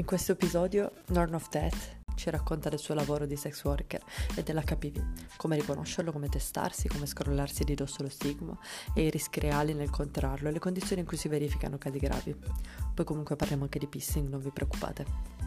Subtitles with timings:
[0.00, 4.02] In questo episodio, Norn of Death ci racconta del suo lavoro di sex worker
[4.34, 8.58] e dell'HPV, come riconoscerlo, come testarsi, come scrollarsi di dosso lo stigma
[8.94, 12.34] e i rischi reali nel contrarlo e le condizioni in cui si verificano casi gravi.
[12.94, 15.39] Poi comunque parliamo anche di pissing, non vi preoccupate.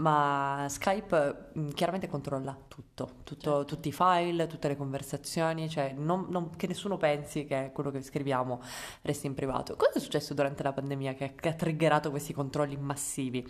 [0.00, 3.64] Ma Skype mm, chiaramente controlla tutto, tutto certo.
[3.64, 8.02] tutti i file, tutte le conversazioni, cioè non, non, che nessuno pensi che quello che
[8.02, 8.60] scriviamo
[9.02, 9.76] resti in privato.
[9.76, 13.46] Cosa è successo durante la pandemia che, che ha triggerato questi controlli massivi?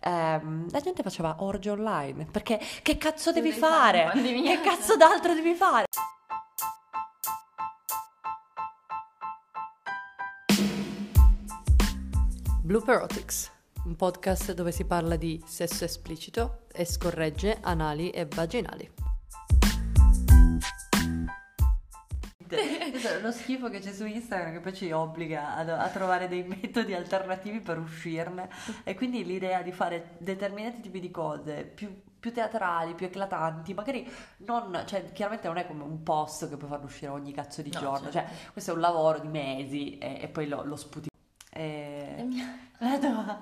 [0.00, 4.10] Eh, la gente faceva orge online, perché che cazzo devi, devi fare?
[4.10, 5.86] fare che cazzo d'altro devi fare?
[12.64, 18.90] Blooperotics un podcast dove si parla di sesso esplicito e scorregge anali e vaginali.
[22.46, 26.28] Questo è lo schifo che c'è su Instagram che poi ci obbliga a, a, trovare
[26.28, 28.50] dei metodi alternativi per uscirne
[28.84, 34.06] e quindi l'idea di fare determinati tipi di cose più, più teatrali, più eclatanti, magari
[34.38, 37.70] non, cioè chiaramente non è come un post che puoi farlo uscire ogni cazzo di
[37.72, 38.12] no, giorno, certo.
[38.12, 41.10] cioè questo è un lavoro di mesi e, e poi lo, lo sputi.
[41.54, 42.28] E...
[42.78, 43.40] La tua.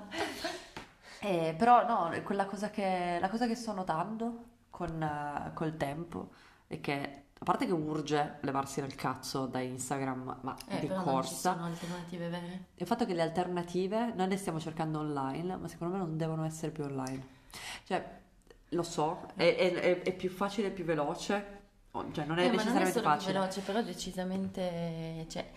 [1.19, 6.31] Eh, però no, quella cosa che, la cosa che sto notando con, uh, col tempo
[6.67, 11.01] è che a parte che urge levarsi dal cazzo da Instagram, ma eh, di però
[11.01, 11.55] corsa.
[11.55, 12.65] Non ci sono alternative vere.
[12.75, 16.45] Il fatto che le alternative noi le stiamo cercando online, ma secondo me non devono
[16.45, 17.39] essere più online.
[17.83, 18.19] Cioè,
[18.69, 21.59] lo so, è, è, è più facile e più veloce.
[22.11, 23.31] Cioè, non è eh, necessariamente ma non è solo facile.
[23.31, 25.25] più veloce, però decisamente.
[25.27, 25.51] Cioè,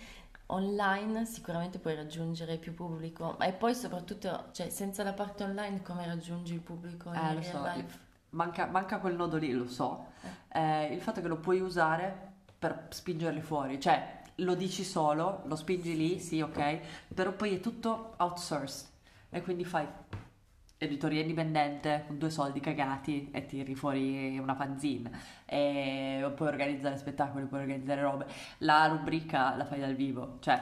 [0.47, 6.07] online sicuramente puoi raggiungere più pubblico e poi soprattutto cioè, senza la parte online come
[6.07, 8.03] raggiungi il pubblico in eh, lo so.
[8.31, 10.07] Manca, manca, quel nodo lì, lo so.
[10.49, 10.61] Eh.
[10.61, 15.55] Eh, il fatto che lo puoi usare per spingerli fuori, cioè lo dici solo, lo
[15.55, 16.81] spingi lì, sì, ok,
[17.15, 18.89] però poi è tutto outsourced
[19.31, 19.87] e quindi fai
[20.85, 25.11] editoria indipendente con due soldi cagati e tiri fuori una fanzine
[25.47, 28.27] e puoi organizzare spettacoli, puoi organizzare robe.
[28.59, 30.61] La rubrica la fai dal vivo, cioè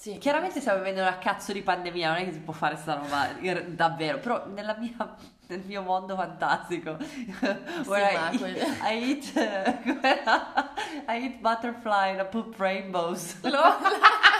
[0.00, 0.16] sì.
[0.16, 3.34] Chiaramente stiamo vivendo una cazzo di pandemia, non è che si può fare sta roba
[3.66, 5.14] davvero, però nella mia,
[5.48, 8.56] nel mio mondo fantastico, sì, I, quel...
[8.80, 9.32] I, eat,
[11.06, 13.40] I eat butterfly and I poop rainbows.
[13.42, 13.50] No.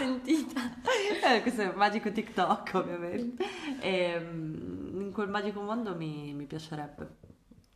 [0.00, 0.78] sentita.
[1.22, 3.44] Eh, questo è magico TikTok, ovviamente.
[3.80, 7.18] E, ehm, in quel magico mondo mi, mi piacerebbe.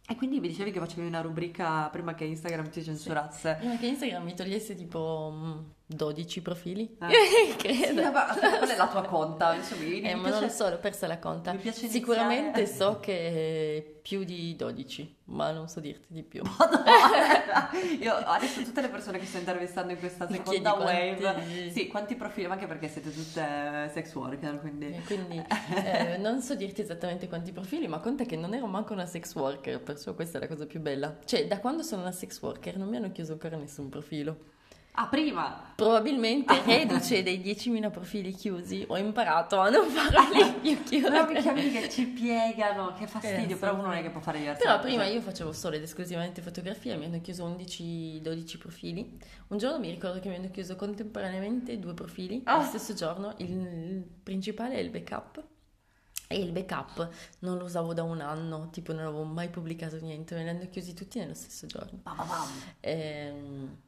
[0.07, 3.57] E quindi mi dicevi che facevi una rubrica prima che Instagram ti censurasse.
[3.59, 6.97] Prima che Instagram mi togliesse tipo 12 profili.
[7.01, 7.55] Eh.
[7.57, 8.03] Credo.
[8.03, 9.55] Sì, ma qual è la tua conta?
[9.55, 11.53] Eh, ma non lo so, l'ho persa la conta.
[11.53, 12.93] Mi piace Sicuramente iniziare...
[12.93, 16.43] so che più di 12, ma non so dirti di più.
[16.59, 17.71] Madonna!
[18.01, 21.71] Io adesso tutte le persone che sto intervistando in questa seconda wave, quanti...
[21.71, 24.87] sì, quanti profili, ma anche perché siete tutte sex worker, quindi...
[24.87, 25.45] Eh, quindi
[25.85, 29.35] eh, non so dirti esattamente quanti profili, ma conta che non ero manco una sex
[29.35, 31.19] worker, perciò questa è la cosa più bella.
[31.25, 34.53] Cioè, da quando sono una sex worker non mi hanno chiuso ancora nessun profilo.
[34.97, 35.73] Ah, prima?
[35.75, 41.03] Probabilmente, reduce dei 10.000 profili chiusi, ho imparato a non farli più chiusi.
[41.03, 44.39] Però mica che ci piegano, che fastidio, eh, però uno non è che può fare
[44.39, 44.79] diversamente.
[44.79, 49.19] Però prima io facevo solo ed esclusivamente fotografia, mi hanno chiuso 11-12 profili.
[49.49, 52.57] Un giorno mi ricordo che mi hanno chiuso contemporaneamente due profili, oh.
[52.59, 55.43] lo stesso giorno, il, principale è il backup.
[56.29, 57.09] E il backup
[57.41, 60.69] non lo usavo da un anno, tipo non avevo mai pubblicato niente, me li hanno
[60.71, 62.01] chiusi tutti nello stesso giorno.
[62.79, 63.83] Ehm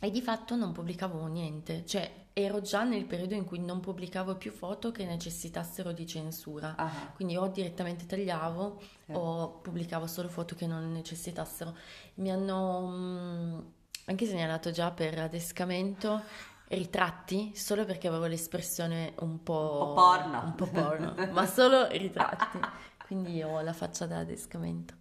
[0.00, 4.36] e di fatto non pubblicavo niente, cioè ero già nel periodo in cui non pubblicavo
[4.36, 7.14] più foto che necessitassero di censura, uh-huh.
[7.16, 9.12] quindi o direttamente tagliavo sì.
[9.12, 11.76] o pubblicavo solo foto che non necessitassero.
[12.14, 13.58] Mi hanno mh, mm,
[14.06, 16.22] anche segnalato già per adescamento
[16.68, 21.88] ritratti solo perché avevo l'espressione un po', un po porno, un po porno ma solo
[21.88, 22.58] ritratti,
[23.04, 24.94] quindi ho la faccia da adescamento.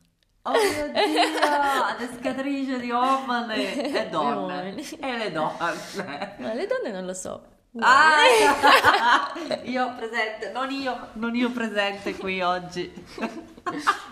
[0.47, 4.75] Oh mio Dio, adescatrice di uomini e donne.
[4.75, 5.55] E le donne.
[6.37, 7.55] Ma le donne non lo so.
[7.79, 8.23] Ah,
[9.63, 12.91] io presente, non io, non io presente qui oggi.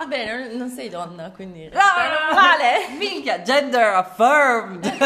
[0.07, 1.69] Beh, non, non sei donna, quindi...
[1.69, 1.79] No,
[2.35, 2.89] male!
[2.97, 4.97] Minchia, gender affirmed!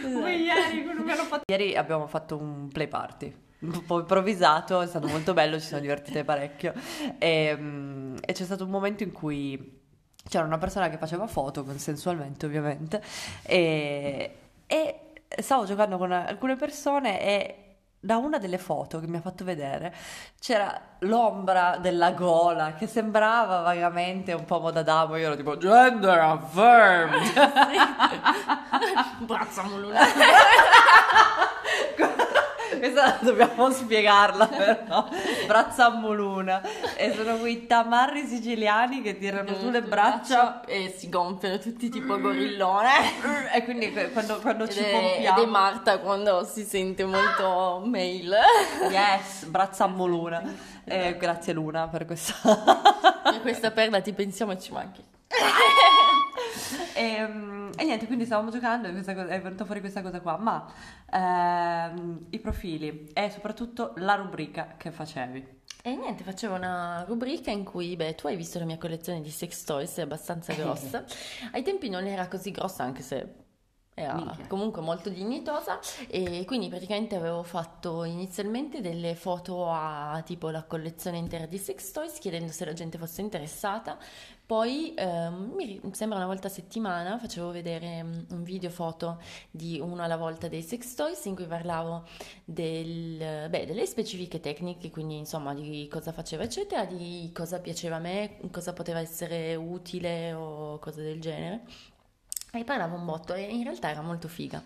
[0.00, 1.42] Come ieri, hanno fatto...
[1.46, 5.82] Ieri abbiamo fatto un play party un po' improvvisato, è stato molto bello, ci siamo
[5.82, 6.72] divertite parecchio
[7.18, 9.80] e, ehm, e c'è stato un momento in cui
[10.28, 13.02] c'era una persona che faceva foto consensualmente ovviamente
[13.42, 14.36] e,
[14.66, 15.00] e
[15.38, 17.60] stavo giocando con alcune persone e
[17.98, 19.92] da una delle foto che mi ha fatto vedere
[20.38, 25.16] c'era l'ombra della gola che sembrava vagamente un po' moda d'amo.
[25.16, 27.32] Io ero tipo gender affirmed.
[29.26, 30.00] Braccia muluna.
[32.78, 35.08] Questa dobbiamo spiegarla però.
[35.46, 36.62] Brazzamoluna.
[36.96, 42.90] E sono quei tamarri siciliani che tirano sulle braccia e si gonfiano tutti tipo gorillone.
[43.54, 45.38] e quindi quando, quando ci è, pompiamo...
[45.38, 48.34] Ed è Marta quando si sente molto mail.
[48.90, 50.74] Yes, brazzamoluna.
[50.84, 52.34] Eh, grazie Luna per questa...
[53.22, 55.04] per questa perla ti pensiamo e ci manchi.
[56.94, 60.36] E, ehm, e, niente, quindi stavamo giocando e cosa, è venuta fuori questa cosa qua,
[60.36, 60.72] ma
[61.10, 65.54] ehm, i profili e soprattutto la rubrica che facevi.
[65.82, 69.30] E niente, facevo una rubrica in cui, beh, tu hai visto la mia collezione di
[69.30, 71.04] sex toys, è abbastanza grossa.
[71.52, 73.44] Ai tempi non era così grossa, anche se
[73.98, 74.46] era Minchia.
[74.46, 75.78] comunque molto dignitosa
[76.08, 81.92] e quindi praticamente avevo fatto inizialmente delle foto a tipo la collezione intera di sex
[81.92, 83.96] toys chiedendo se la gente fosse interessata
[84.46, 89.20] poi ehm, mi sembra una volta a settimana facevo vedere mm, un video foto
[89.50, 92.04] di uno alla volta dei sex toys in cui parlavo
[92.44, 97.98] del, beh, delle specifiche tecniche quindi insomma di cosa faceva eccetera di cosa piaceva a
[98.00, 101.62] me cosa poteva essere utile o cose del genere
[102.60, 104.64] e parlava un botto e in realtà era molto figa.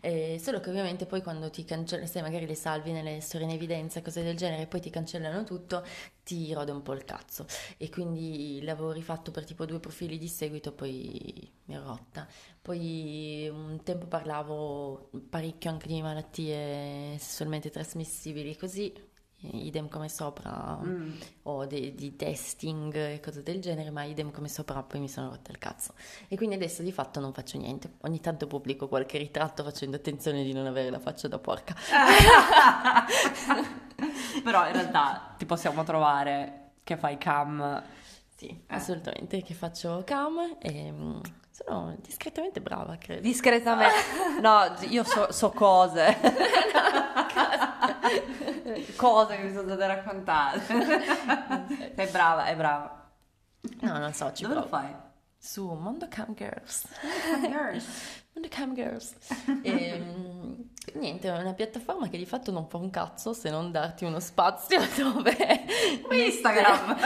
[0.00, 3.52] Eh, solo che ovviamente poi quando ti cancellano, se magari le salvi nelle storie in
[3.52, 5.84] evidenza, cose del genere, e poi ti cancellano tutto,
[6.24, 7.46] ti rode un po' il cazzo.
[7.76, 12.26] E quindi l'avevo rifatto per tipo due profili di seguito, poi mi ero rotta.
[12.60, 19.10] Poi un tempo parlavo parecchio anche di malattie sessualmente trasmissibili, così
[19.50, 21.10] idem come sopra, mm.
[21.42, 25.30] o de, di testing e cose del genere, ma idem come sopra poi mi sono
[25.30, 25.94] rotta il cazzo.
[26.28, 27.94] E quindi adesso di fatto non faccio niente.
[28.02, 31.74] Ogni tanto pubblico qualche ritratto facendo attenzione di non avere la faccia da porca.
[34.42, 37.82] Però in realtà ti possiamo trovare che fai cam.
[38.36, 38.74] Sì, eh.
[38.74, 41.20] assolutamente, che faccio cam e mm,
[41.66, 43.20] sono discretamente brava, credo.
[43.22, 43.94] Discretamente?
[44.40, 46.16] No, io so, so cose.
[48.96, 50.60] cose che mi sono state raccontate.
[51.94, 53.10] Sei brava, è brava.
[53.80, 54.68] No, non so, ci Dove provo.
[54.70, 54.94] lo fai?
[55.38, 56.86] Su Mondo Cam Girls.
[57.02, 58.20] Mondo Cam Girls.
[58.34, 59.14] Mondo Cam Girls.
[59.62, 63.70] E, ehm, niente, è una piattaforma che di fatto non fa un cazzo se non
[63.70, 65.36] darti uno spazio dove
[66.10, 66.96] Instagram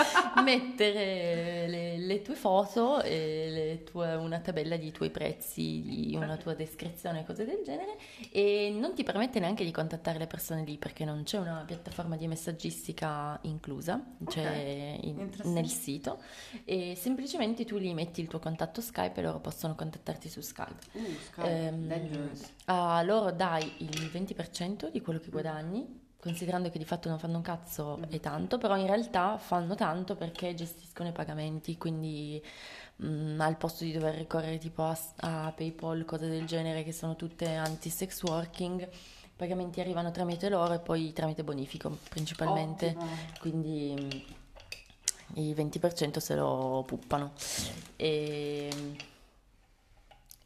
[0.42, 6.36] mettere, mettere le, le, tue foto e tue, una tabella di tuoi prezzi, di una
[6.36, 7.96] tua descrizione, cose del genere
[8.30, 12.16] e non ti permette neanche di contattare le persone lì perché non c'è una piattaforma
[12.16, 15.08] di messaggistica inclusa, cioè okay.
[15.08, 16.22] in, nel sito
[16.64, 20.74] e semplicemente tu lì metti il tuo contatto Skype e loro possono contattarti su Skype.
[20.92, 22.30] Uh, Skype, ehm.
[22.66, 27.36] A loro dai il 20% di quello che guadagni, considerando che di fatto non fanno
[27.36, 28.04] un cazzo mm.
[28.08, 32.42] e tanto, però in realtà fanno tanto perché gestiscono i pagamenti, quindi
[32.96, 36.92] mh, mm, al posto di dover ricorrere tipo a, a PayPal, cose del genere che
[36.92, 43.08] sono tutte anti-sex working, i pagamenti arrivano tramite loro e poi tramite bonifico principalmente, Ottimo.
[43.38, 47.32] quindi mh, il 20% se lo puppano.
[47.96, 48.68] E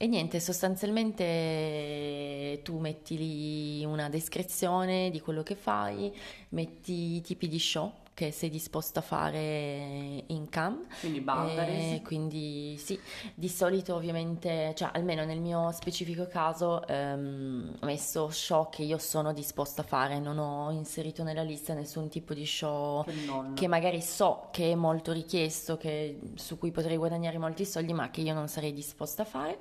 [0.03, 6.11] e niente, sostanzialmente tu metti lì una descrizione di quello che fai,
[6.51, 10.85] metti i tipi di show che sei disposto a fare in cam.
[11.01, 11.95] Quindi boundaries.
[11.95, 13.01] Eh, quindi sì,
[13.35, 18.99] di solito ovviamente, cioè almeno nel mio specifico caso ehm, ho messo show che io
[18.99, 23.15] sono disposta a fare, non ho inserito nella lista nessun tipo di show che,
[23.55, 28.11] che magari so che è molto richiesto, che, su cui potrei guadagnare molti soldi, ma
[28.11, 29.59] che io non sarei disposta a fare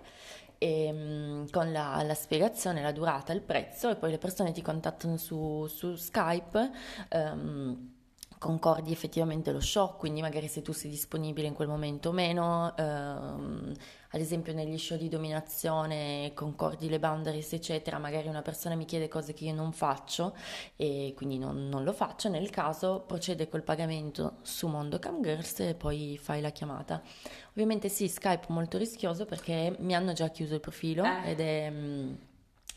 [0.57, 4.61] e, ehm, con la, la, spiegazione, la durata, il prezzo e poi le persone ti
[4.61, 6.71] contattano su, su Skype.
[7.11, 7.97] Um,
[8.39, 12.73] concordi effettivamente lo show, quindi magari se tu sei disponibile in quel momento o meno,
[12.77, 13.73] ehm,
[14.11, 19.09] ad esempio negli show di dominazione concordi le boundaries eccetera, magari una persona mi chiede
[19.09, 20.35] cose che io non faccio
[20.77, 25.59] e quindi non, non lo faccio, nel caso procede col pagamento su Mondo Cam Girls
[25.59, 27.01] e poi fai la chiamata.
[27.49, 31.31] Ovviamente sì, Skype molto rischioso perché mi hanno già chiuso il profilo eh.
[31.31, 31.69] ed è...
[31.69, 32.13] Mh, mm,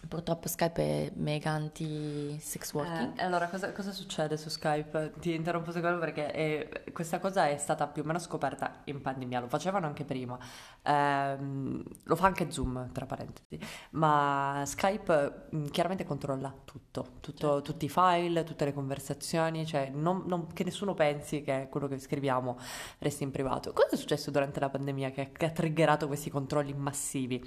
[0.08, 3.18] Purtroppo Skype è mega anti-sex working.
[3.18, 5.12] Eh, allora, cosa, cosa, succede su Skype?
[5.18, 9.00] Ti interrompo un secondo perché è, questa cosa è stata più o meno scoperta in
[9.00, 10.38] pandemia, lo facevano anche prima,
[10.82, 13.58] ehm, lo fa anche Zoom, tra parentesi,
[13.90, 17.62] ma Skype mh, mm, chiaramente controlla tutto, tutto certo.
[17.62, 21.98] tutti i file, tutte le conversazioni, cioè non, non, che nessuno pensi che quello che
[21.98, 22.58] scriviamo
[22.98, 23.72] resti in privato.
[23.72, 27.42] Cosa è successo durante la pandemia che, che ha triggerato questi controlli massivi?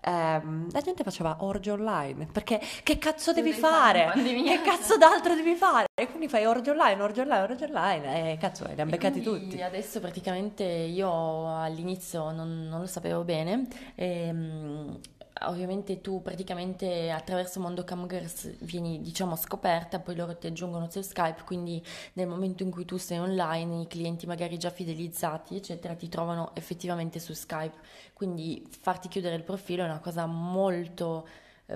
[0.00, 4.12] Eh, la gente faceva orge online perché che cazzo devi fare?
[4.14, 5.86] Che cazzo d'altro devi fare?
[5.98, 9.60] E quindi fai orgi online, orgi online, orgi online, e cazzo, li hanno beccati tutti.
[9.60, 15.00] Adesso praticamente io all'inizio non, non lo sapevo bene, e, ehm,
[15.42, 21.42] ovviamente tu praticamente attraverso Mondo Camgirls vieni diciamo scoperta, poi loro ti aggiungono su Skype,
[21.44, 21.82] quindi
[22.14, 26.50] nel momento in cui tu sei online, i clienti magari già fidelizzati eccetera ti trovano
[26.54, 27.76] effettivamente su Skype,
[28.14, 31.26] quindi farti chiudere il profilo è una cosa molto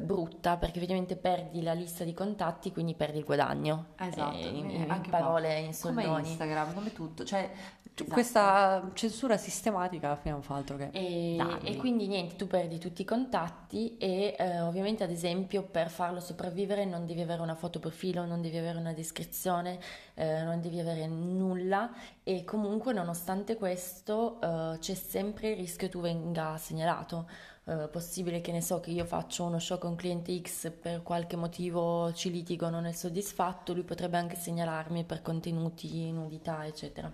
[0.00, 3.88] brutta perché effettivamente perdi la lista di contatti, quindi perdi il guadagno.
[3.98, 6.06] Esatto, eh, in, in parole, in soldoni.
[6.06, 7.50] Come Instagram, come tutto, cioè
[7.94, 8.04] esatto.
[8.10, 12.78] questa censura sistematica alla fine non fa altro che e, e, quindi niente, tu perdi
[12.78, 17.54] tutti i contatti e eh, ovviamente ad esempio per farlo sopravvivere non devi avere una
[17.54, 19.78] foto profilo, non devi avere una descrizione,
[20.14, 25.92] eh, non devi avere nulla e comunque nonostante questo eh, c'è sempre il rischio che
[25.92, 30.36] tu venga segnalato eh, possibile che ne so che io faccio uno show con cliente
[30.40, 36.10] X per qualche motivo ci litigo, non è soddisfatto, lui potrebbe anche segnalarmi per contenuti,
[36.10, 37.12] nudità, eccetera.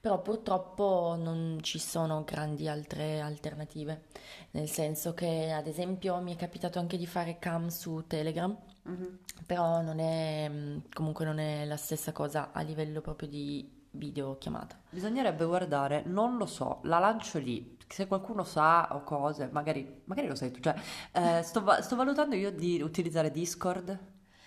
[0.00, 4.04] Però purtroppo non ci sono grandi altre alternative,
[4.52, 8.56] nel senso che ad esempio mi è capitato anche di fare cam su Telegram,
[8.88, 9.14] mm-hmm.
[9.44, 10.50] però non è,
[10.94, 14.78] comunque non è la stessa cosa a livello proprio di videochiamata.
[14.88, 20.28] Bisognerebbe guardare, non lo so, la lancio lì, se qualcuno sa o cose, magari, magari
[20.28, 20.74] lo sai tu, cioè
[21.12, 23.98] eh, sto, sto, valutando io di utilizzare Discord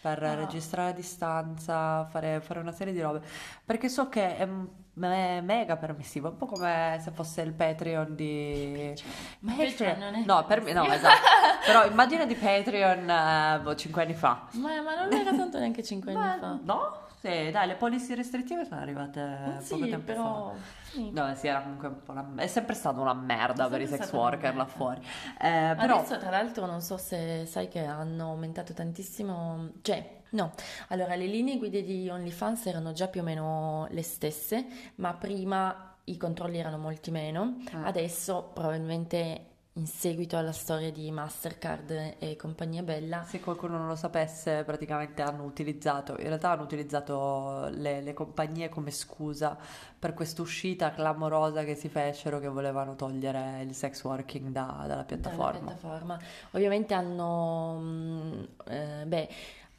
[0.02, 0.36] per oh.
[0.36, 3.22] registrare a distanza, fare, fare, una serie di robe,
[3.64, 8.94] perché so che è, è mega permissivo, un po' come se fosse il Patreon di...
[9.40, 10.24] Ma Patreon non è...
[10.26, 11.22] No, per me, no, esatto.
[11.66, 14.48] Però immagina di Patreon eh, boh, 5 anni fa.
[14.54, 16.60] Ma, ma non era tanto neanche 5 anni fa.
[16.64, 16.98] No?
[17.20, 20.54] Sì, dai, le policy restrittive sono arrivate sì, poco tempo però...
[20.56, 20.81] fa.
[20.92, 21.10] Sì.
[21.12, 22.34] No, sì, era comunque un po' una...
[22.36, 25.00] È sempre stata una merda per i sex worker là fuori.
[25.40, 26.00] Eh, però...
[26.00, 29.72] Adesso, tra l'altro, non so se sai che hanno aumentato tantissimo...
[29.82, 30.54] Cioè, No,
[30.88, 35.94] allora le linee guida di OnlyFans erano già più o meno le stesse, ma prima
[36.06, 37.84] i controlli erano molti meno, ah.
[37.84, 43.24] adesso probabilmente in seguito alla storia di Mastercard e compagnia bella.
[43.24, 48.68] Se qualcuno non lo sapesse, praticamente hanno utilizzato, in realtà hanno utilizzato le, le compagnie
[48.68, 49.58] come scusa
[49.98, 55.04] per questa uscita clamorosa che si fecero che volevano togliere il sex working da, dalla
[55.06, 55.60] piattaforma.
[55.60, 56.20] Dalla piattaforma.
[56.52, 59.30] Ovviamente hanno, mm, eh, beh,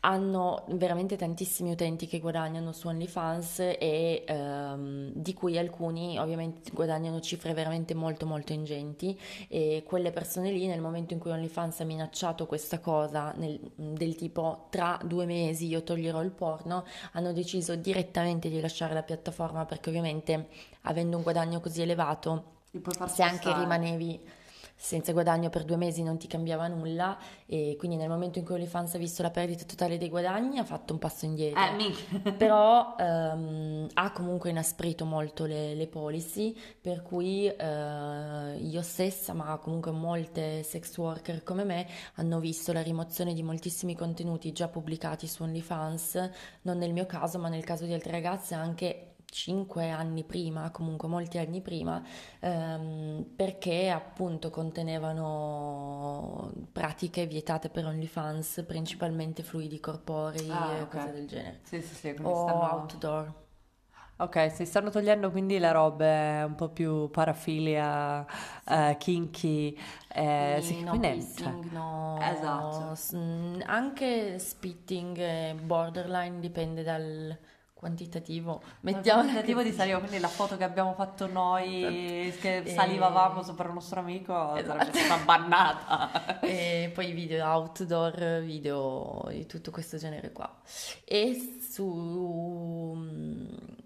[0.04, 7.20] hanno veramente tantissimi utenti che guadagnano su OnlyFans e ehm, di cui alcuni ovviamente guadagnano
[7.20, 9.18] cifre veramente molto molto ingenti
[9.48, 14.16] e quelle persone lì nel momento in cui OnlyFans ha minacciato questa cosa nel, del
[14.16, 19.66] tipo tra due mesi io toglierò il porno hanno deciso direttamente di lasciare la piattaforma
[19.66, 20.48] perché ovviamente
[20.82, 22.60] avendo un guadagno così elevato
[23.06, 24.40] se anche rimanevi
[24.82, 28.56] senza guadagno per due mesi non ti cambiava nulla e quindi nel momento in cui
[28.56, 31.62] OnlyFans ha visto la perdita totale dei guadagni ha fatto un passo indietro.
[31.62, 31.72] Eh,
[32.36, 39.56] Però ehm, ha comunque inasprito molto le, le policy per cui eh, io stessa ma
[39.58, 45.28] comunque molte sex worker come me hanno visto la rimozione di moltissimi contenuti già pubblicati
[45.28, 46.30] su OnlyFans,
[46.62, 51.08] non nel mio caso ma nel caso di altre ragazze anche cinque anni prima, comunque
[51.08, 52.02] molti anni prima,
[52.38, 61.00] ehm, perché appunto contenevano pratiche vietate per OnlyFans, principalmente fluidi corporei ah, e okay.
[61.00, 61.60] cose del genere.
[61.62, 62.60] Sì, sì, sì, o stanno...
[62.60, 63.40] outdoor.
[64.18, 68.72] Ok, si stanno togliendo quindi le robe un po' più parafilia, sì.
[68.72, 71.00] uh, kinky, eh, sì, no
[71.34, 72.94] cioè, no, esatto.
[73.64, 77.36] anche spitting borderline dipende dal
[77.82, 78.62] quantitativo.
[78.82, 82.40] Mettiamo quantitativo di saliva, quindi la foto che abbiamo fatto noi esatto.
[82.40, 83.44] che salivavamo e...
[83.44, 84.78] sopra il nostro amico esatto.
[84.78, 86.38] sarebbe stata bannata.
[86.46, 90.48] e poi video outdoor, video di tutto questo genere qua.
[91.02, 92.94] E su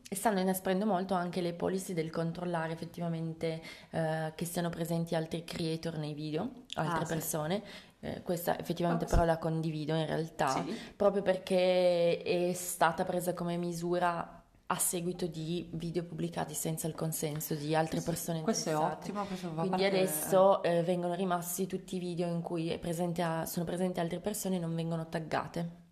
[0.08, 3.60] e stanno inasprendo molto anche le policy del controllare effettivamente
[3.90, 9.04] eh, che siano presenti altri creator nei video, altre ah, persone, sì eh, questa effettivamente
[9.04, 9.28] oh, però sì.
[9.28, 10.76] la condivido in realtà, sì.
[10.94, 17.54] proprio perché è stata presa come misura a seguito di video pubblicati senza il consenso
[17.54, 21.98] di altre persone questo è ottimo questo va quindi adesso eh, vengono rimasti tutti i
[22.00, 25.84] video in cui presente a, sono presenti altre persone e non vengono taggate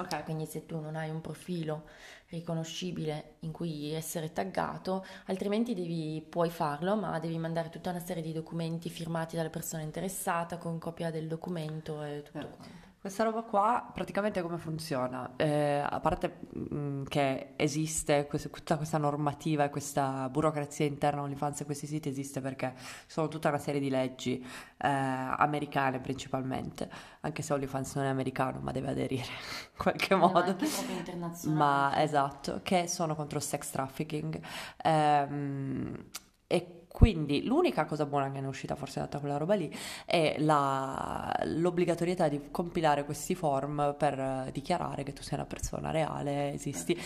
[0.00, 1.84] ok quindi se tu non hai un profilo
[2.30, 8.22] riconoscibile in cui essere taggato, altrimenti devi, puoi farlo, ma devi mandare tutta una serie
[8.22, 12.50] di documenti firmati dalla persona interessata con copia del documento e tutto eh.
[12.50, 12.79] quanto.
[13.00, 15.32] Questa roba qua praticamente come funziona?
[15.36, 21.22] Eh, a parte mh, mm, che esiste questa, tutta questa normativa e questa burocrazia interna
[21.22, 22.74] all'infanzia, questi siti esiste perché
[23.06, 26.90] sono tutta una serie di leggi eh, americane principalmente,
[27.20, 29.22] anche se OnlyFans non è americano ma deve aderire
[29.72, 30.32] in qualche modo.
[30.34, 31.58] Ma anche proprio internazionale.
[31.58, 34.38] Ma esatto, che sono contro il sex trafficking.
[34.82, 36.04] Ehm,
[36.46, 39.72] e quindi l'unica cosa buona che ne è uscita forse da quella roba lì
[40.04, 46.52] è la, l'obbligatorietà di compilare questi form per dichiarare che tu sei una persona reale,
[46.52, 46.98] esisti.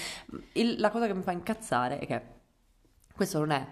[0.53, 2.23] Il, la cosa che mi fa incazzare è che
[3.15, 3.67] questo non è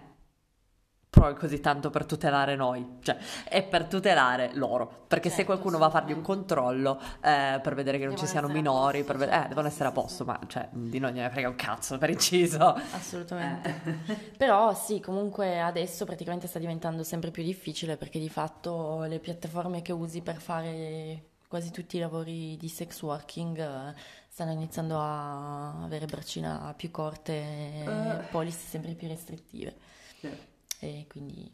[1.13, 5.77] poi così tanto per tutelare noi, cioè è per tutelare loro, perché certo, se qualcuno
[5.77, 9.29] va a fargli un controllo eh, per vedere che non ci siano minori, posto, ved-
[9.29, 12.09] certo, eh, devono essere a posto, ma cioè, di noi ne frega un cazzo per
[12.09, 12.65] inciso.
[12.93, 13.83] Assolutamente.
[14.07, 14.15] Eh.
[14.39, 19.83] Però sì, comunque adesso praticamente sta diventando sempre più difficile perché di fatto le piattaforme
[19.83, 23.95] che usi per fare quasi tutti i lavori di sex working eh,
[24.29, 28.31] stanno iniziando a avere braccina più corte e uh.
[28.31, 29.77] polizze sempre più restrittive.
[30.19, 30.52] Certo
[30.83, 31.49] e quindi...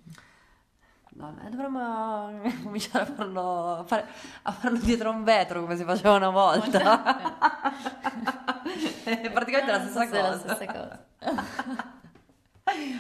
[1.10, 4.06] No, dovremmo cominciare a farlo, a, fare,
[4.42, 7.02] a farlo dietro un vetro come si faceva una volta.
[9.04, 10.28] È praticamente la stessa cosa.
[10.28, 11.04] La stessa cosa.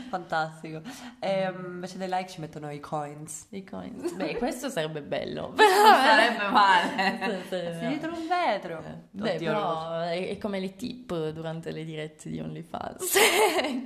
[0.08, 0.82] Fantastico.
[1.20, 3.46] E, um, invece dei like ci mettono i coins.
[3.50, 4.12] I coins.
[4.12, 5.54] Beh, questo sarebbe bello.
[5.56, 7.44] sarebbe male.
[7.48, 7.86] Sarebbe...
[7.86, 8.82] Dietro un vetro.
[8.84, 8.94] Eh.
[9.10, 13.14] Beh, Oddio, però è, è come le tip durante le dirette di OnlyFans.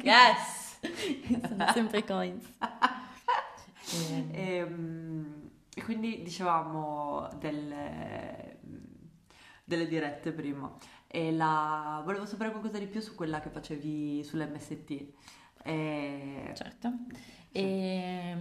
[0.02, 0.61] yes!
[1.46, 2.44] Sono sempre coins.
[3.92, 8.58] e, ehm, e, quindi dicevamo delle,
[9.64, 10.74] delle dirette prima.
[11.06, 12.02] E la...
[12.04, 15.06] volevo sapere qualcosa di più su quella che facevi sull'MST.
[15.64, 16.52] E...
[16.54, 16.92] Certo.
[17.50, 17.58] Sì.
[17.58, 18.36] E...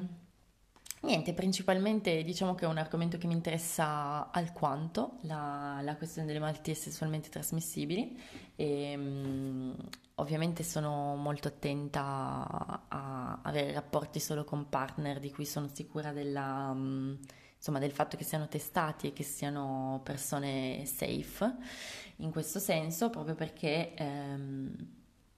[1.04, 6.38] Niente, principalmente diciamo che è un argomento che mi interessa alquanto, la, la questione delle
[6.38, 8.16] malattie sessualmente trasmissibili
[8.56, 9.76] e um,
[10.22, 16.70] ovviamente sono molto attenta a avere rapporti solo con partner di cui sono sicura della,
[16.72, 17.18] um,
[17.58, 21.56] insomma, del fatto che siano testati e che siano persone safe.
[22.18, 24.72] In questo senso, proprio perché um,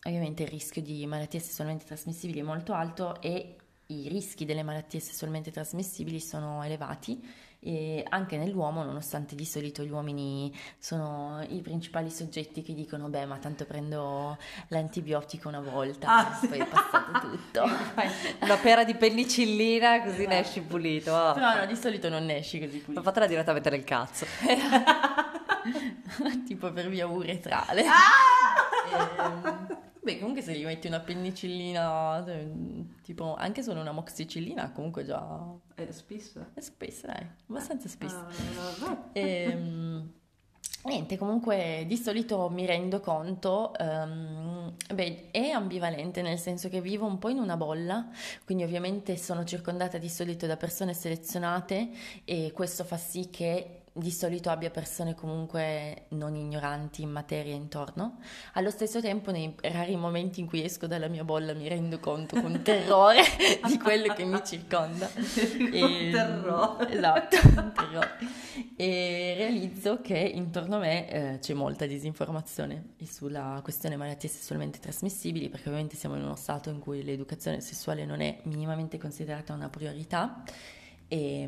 [0.03, 3.55] ovviamente il rischio di malattie sessualmente trasmissibili è molto alto e
[3.87, 7.21] i rischi delle malattie sessualmente trasmissibili sono elevati
[7.63, 13.26] e anche nell'uomo, nonostante di solito gli uomini sono i principali soggetti che dicono beh
[13.26, 17.63] ma tanto prendo l'antibiotico una volta, ah, poi è passato tutto.
[18.41, 20.30] una pera di penicillina così esatto.
[20.30, 21.13] ne esci pulito.
[21.13, 21.38] Oh.
[21.38, 22.99] No, no, di solito non ne esci così pulito.
[22.99, 24.26] Ma fatela direttamente nel cazzo.
[26.45, 27.86] tipo per via uretrale.
[27.86, 27.93] Ah!
[28.89, 32.45] E, ehm, Beh, comunque se gli metti una penicillina, cioè,
[33.01, 35.45] tipo anche solo una moxicillina, comunque già...
[35.73, 36.47] È spesso?
[36.53, 38.17] È spesso, dai, abbastanza spesso.
[38.17, 39.09] Ah.
[39.13, 40.13] E, ehm,
[40.85, 47.05] Niente, comunque di solito mi rendo conto, um, beh, è ambivalente nel senso che vivo
[47.05, 48.09] un po' in una bolla,
[48.43, 51.89] quindi ovviamente sono circondata di solito da persone selezionate
[52.25, 58.17] e questo fa sì che di solito abbia persone comunque non ignoranti in materia intorno.
[58.53, 62.41] Allo stesso tempo, nei rari momenti in cui esco dalla mia bolla, mi rendo conto
[62.41, 63.21] con terrore
[63.67, 65.08] di quello che mi circonda.
[65.13, 66.91] e, terrore.
[66.91, 67.38] Esatto,
[67.73, 68.17] terrore.
[68.75, 75.49] E realizzo che intorno a me eh, c'è molta disinformazione sulla questione malattie sessualmente trasmissibili,
[75.49, 79.69] perché ovviamente siamo in uno stato in cui l'educazione sessuale non è minimamente considerata una
[79.69, 80.41] priorità.
[81.08, 81.47] E,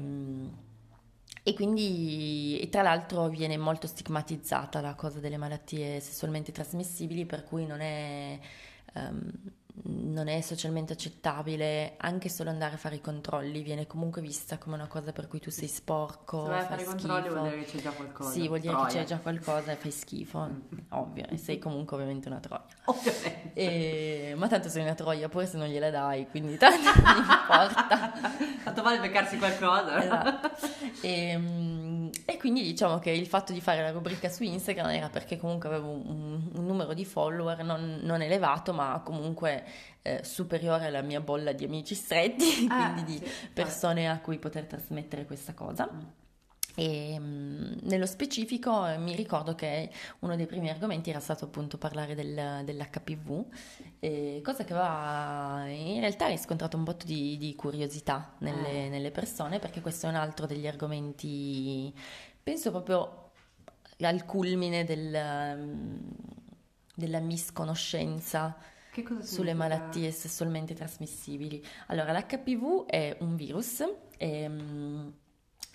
[1.48, 7.44] e quindi, e tra l'altro, viene molto stigmatizzata la cosa delle malattie sessualmente trasmissibili, per
[7.44, 8.40] cui non è.
[8.96, 9.32] Um,
[9.84, 14.76] non è socialmente accettabile anche solo andare a fare i controlli, viene comunque vista come
[14.76, 16.44] una cosa per cui tu sei sporco.
[16.44, 18.32] Se vai a fare i controlli vuol dire che c'è già qualcosa.
[18.32, 18.88] Sì, vuol dire troia.
[18.88, 20.78] che c'è già qualcosa e fai schifo, mm.
[20.90, 22.66] ovvio, e sei comunque ovviamente una troia.
[22.86, 23.52] Ovviamente.
[23.54, 24.34] E...
[24.38, 28.14] Ma tanto sei una troia pure se non gliela dai, quindi tanto non importa.
[28.66, 30.04] Tanto vale beccarsi qualcosa.
[30.04, 30.52] Esatto.
[31.02, 35.10] E, ehm, e, quindi diciamo che il fatto di fare la rubrica su Instagram era
[35.10, 39.65] perché comunque avevo un, un numero di follower non, non elevato, ma comunque
[40.02, 44.38] eh, superiore alla mia bolla di amici stretti, ah, quindi di sì, persone a cui
[44.38, 45.90] poter trasmettere questa cosa.
[45.92, 46.24] Mm.
[46.76, 51.46] E mh, mm, nello specifico eh, mi ricordo che uno dei primi argomenti era stato
[51.46, 53.46] appunto parlare del, dell'HPV,
[54.00, 58.90] eh, cosa che aveva in realtà riscontrato un botto di, di curiosità nelle, ah.
[58.90, 61.94] nelle, persone, perché questo è un altro degli argomenti,
[62.44, 63.32] penso proprio
[64.00, 66.10] al culmine del, mm,
[66.94, 68.58] della misconoscenza
[69.22, 71.64] sulle malattie sessualmente trasmissibili.
[71.88, 73.82] Allora, l'HPV è un virus.
[74.18, 75.14] E, ehm,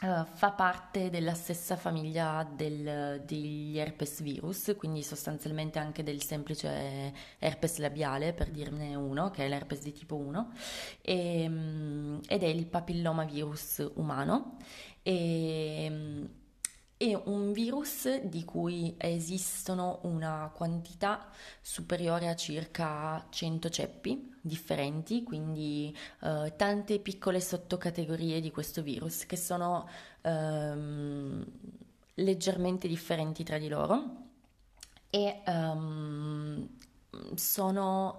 [0.03, 7.13] Uh, fa parte della stessa famiglia del, degli herpes virus, quindi sostanzialmente anche del semplice
[7.39, 10.53] herpes labiale, per dirne uno, che è l'herpes di tipo 1,
[11.03, 14.57] e, um, ed è il papillomavirus umano.
[15.03, 16.29] E, um,
[17.03, 21.31] è un virus di cui esistono una quantità
[21.63, 29.39] superiore a circa 100 ceppi differenti, quindi eh, tante piccole sottocategorie di questo virus che
[29.39, 29.89] sono
[30.21, 31.43] ehm,
[32.17, 34.17] leggermente differenti tra di loro
[35.09, 36.69] e um,
[37.35, 38.19] sono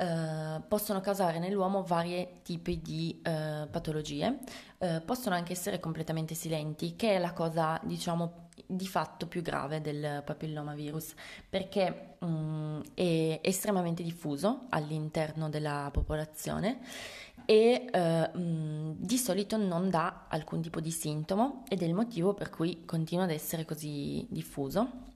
[0.00, 4.38] Uh, possono causare nell'uomo vari tipi di uh, patologie,
[4.78, 9.82] uh, possono anche essere completamente silenti, che è la cosa, diciamo, di fatto più grave
[9.82, 11.12] del papillomavirus,
[11.50, 16.78] perché um, è estremamente diffuso all'interno della popolazione
[17.44, 22.48] e um, di solito non dà alcun tipo di sintomo ed è il motivo per
[22.48, 25.08] cui continua ad essere così diffuso.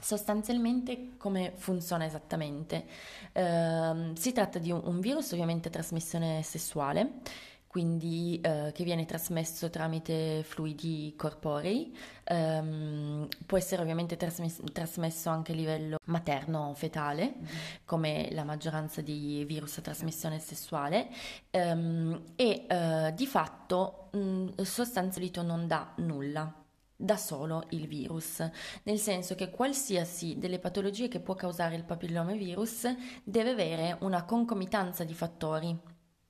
[0.00, 2.86] Sostanzialmente come funziona esattamente?
[3.32, 7.20] Uh, si tratta di un, un, virus ovviamente a trasmissione sessuale,
[7.66, 11.96] quindi uh, che viene trasmesso tramite fluidi corporei,
[12.30, 17.54] um, può essere ovviamente trasmesso, trasmesso anche a livello materno-fetale, mm-hmm.
[17.84, 21.08] come la maggioranza di virus a trasmissione sessuale,
[21.52, 26.59] um, e uh, di fatto mh, sostanzialmente non dà nulla
[27.00, 28.46] da solo il virus,
[28.82, 35.02] nel senso che qualsiasi delle patologie che può causare il papillomavirus deve avere una concomitanza
[35.02, 35.76] di fattori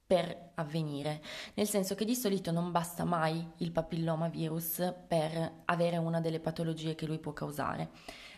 [0.07, 1.21] per avvenire,
[1.55, 6.95] nel senso che di solito non basta mai il papillomavirus per avere una delle patologie
[6.95, 7.91] che lui può causare.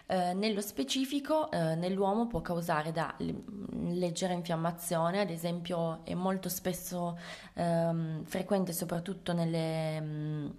[0.06, 7.18] Eh, nello specifico, eh, nell'uomo può causare da leggera infiammazione, ad esempio è molto spesso
[7.54, 10.00] ehm, frequente soprattutto nelle...
[10.00, 10.54] Mh,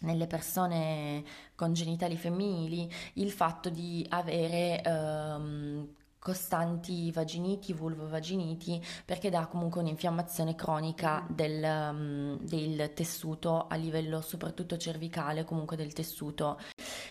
[0.00, 5.88] nelle persone con genitali femminili il fatto di avere ehm,
[6.20, 14.76] costanti vaginiti, vulvovaginiti, perché dà comunque un'infiammazione cronica del, um, del, tessuto a livello soprattutto
[14.76, 16.60] cervicale, comunque del tessuto.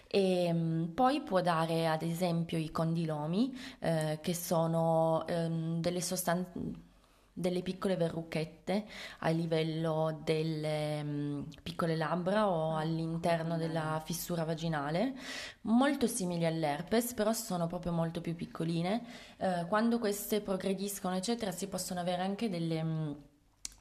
[0.08, 6.88] E um, poi può dare ad esempio i condilomi, eh, che sono um, delle sostanze
[7.34, 8.86] delle piccole verrucchette
[9.20, 15.14] a livello delle um, piccole labbra o all'interno della fissura vaginale,
[15.62, 19.02] molto simili all'herpes, però sono proprio molto più piccoline.
[19.38, 23.16] Uh, quando queste progrediscono, eccetera, si possono avere anche delle um,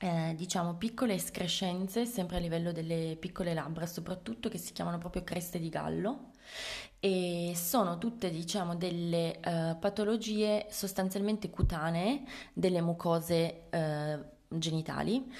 [0.00, 5.24] eh, diciamo piccole escrescenze sempre a livello delle piccole labbra, soprattutto che si chiamano proprio
[5.24, 6.30] creste di gallo
[7.00, 15.36] e sono tutte diciamo delle uh, patologie sostanzialmente cutanee delle mucose uh, genitali.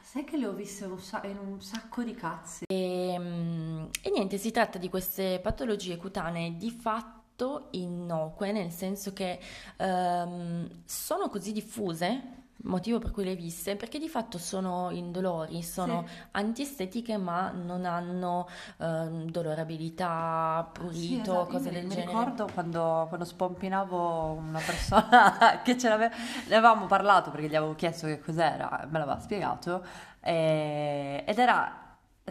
[0.00, 2.64] Sai che le ho viste in un sacco di cazzi.
[2.66, 9.12] E, um, e niente, si tratta di queste patologie cutanee di fatto innocue, nel senso
[9.12, 9.38] che
[9.78, 15.62] um, sono così diffuse motivo per cui le hai viste, perché di fatto sono indolori,
[15.62, 16.14] sono sì.
[16.32, 21.46] antiestetiche ma non hanno eh, dolorabilità, prurito, sì, esatto.
[21.46, 22.06] cose del mi genere.
[22.06, 26.14] Mi ricordo quando, quando spompinavo una persona che ce l'aveva,
[26.48, 29.84] ne avevamo parlato perché gli avevo chiesto che cos'era, me l'aveva spiegato,
[30.20, 31.79] e, ed era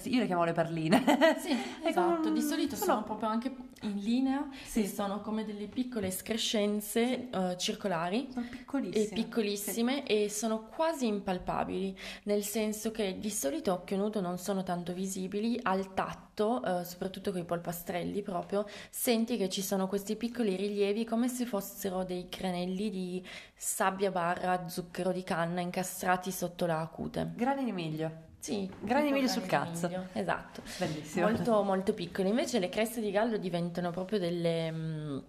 [0.05, 1.03] io le chiamo le perline.
[1.39, 2.21] Sì, esatto.
[2.21, 2.33] Come...
[2.33, 4.85] Di solito sono, sono proprio anche in linea sì.
[4.87, 8.29] sono come delle piccole escrescenze uh, circolari.
[8.31, 9.05] Sono piccolissime.
[9.05, 10.23] E piccolissime sì.
[10.23, 14.93] e sono quasi impalpabili, nel senso che di solito a occhio nudo non sono tanto
[14.93, 20.55] visibili, al tatto, uh, soprattutto con i polpastrelli proprio, senti che ci sono questi piccoli
[20.55, 26.87] rilievi come se fossero dei crenelli di sabbia barra zucchero di canna incastrati sotto la
[26.91, 27.31] cute.
[27.35, 28.28] Grani di miglio.
[28.39, 29.87] Sì, grani meglio sul cazzo.
[29.87, 30.07] Meglio.
[30.13, 30.61] Esatto.
[30.77, 31.27] Bellissimo.
[31.27, 32.29] Molto, molto piccole.
[32.29, 35.23] Invece le creste di gallo diventano proprio delle...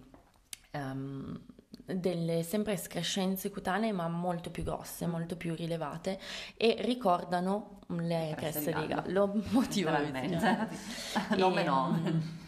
[0.71, 1.39] Um,
[1.93, 5.09] delle sempre escrescenze cutanee ma molto più grosse, mm.
[5.09, 6.19] molto più rilevate
[6.55, 9.89] e ricordano le creste, di gallo, gallo motivo
[11.35, 12.39] nome no.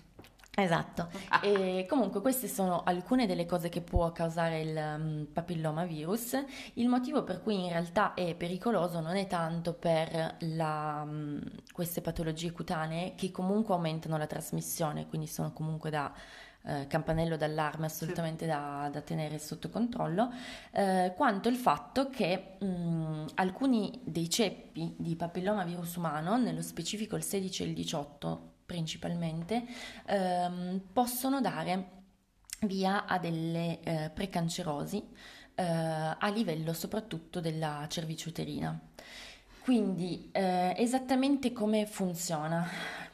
[0.55, 1.09] Esatto,
[1.41, 6.43] e comunque queste sono alcune delle cose che può causare il um, papillomavirus.
[6.75, 12.01] Il motivo per cui in realtà è pericoloso non è tanto per la, um, queste
[12.01, 16.13] patologie cutanee che comunque aumentano la trasmissione, quindi sono comunque da
[16.65, 18.51] eh, campanello d'allarme assolutamente sì.
[18.51, 20.31] da, da, tenere sotto controllo,
[20.71, 27.23] eh, quanto il fatto che mh, alcuni dei ceppi di papillomavirus umano, nello specifico il
[27.23, 29.63] 16 e il 18, principalmente,
[30.05, 32.01] ehm, possono dare
[32.61, 35.03] via a delle eh, precancerosi
[35.55, 38.79] eh, a livello soprattutto della cervice uterina.
[39.63, 42.67] Quindi eh, esattamente come funziona?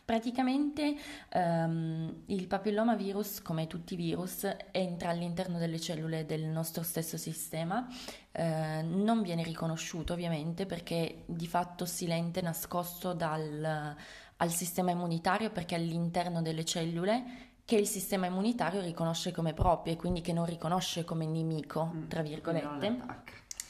[0.04, 0.96] Praticamente
[1.36, 7.88] um, il papillomavirus, come tutti i virus, entra all'interno delle cellule del nostro stesso sistema,
[8.32, 13.96] eh, non viene riconosciuto ovviamente perché di fatto silente, nascosto dal
[14.42, 20.22] al sistema immunitario perché all'interno delle cellule che il sistema immunitario riconosce come proprie, quindi
[20.22, 22.66] che non riconosce come nemico, mm, tra virgolette.
[22.66, 23.24] Quindi non,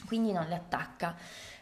[0.06, 1.16] quindi non le attacca.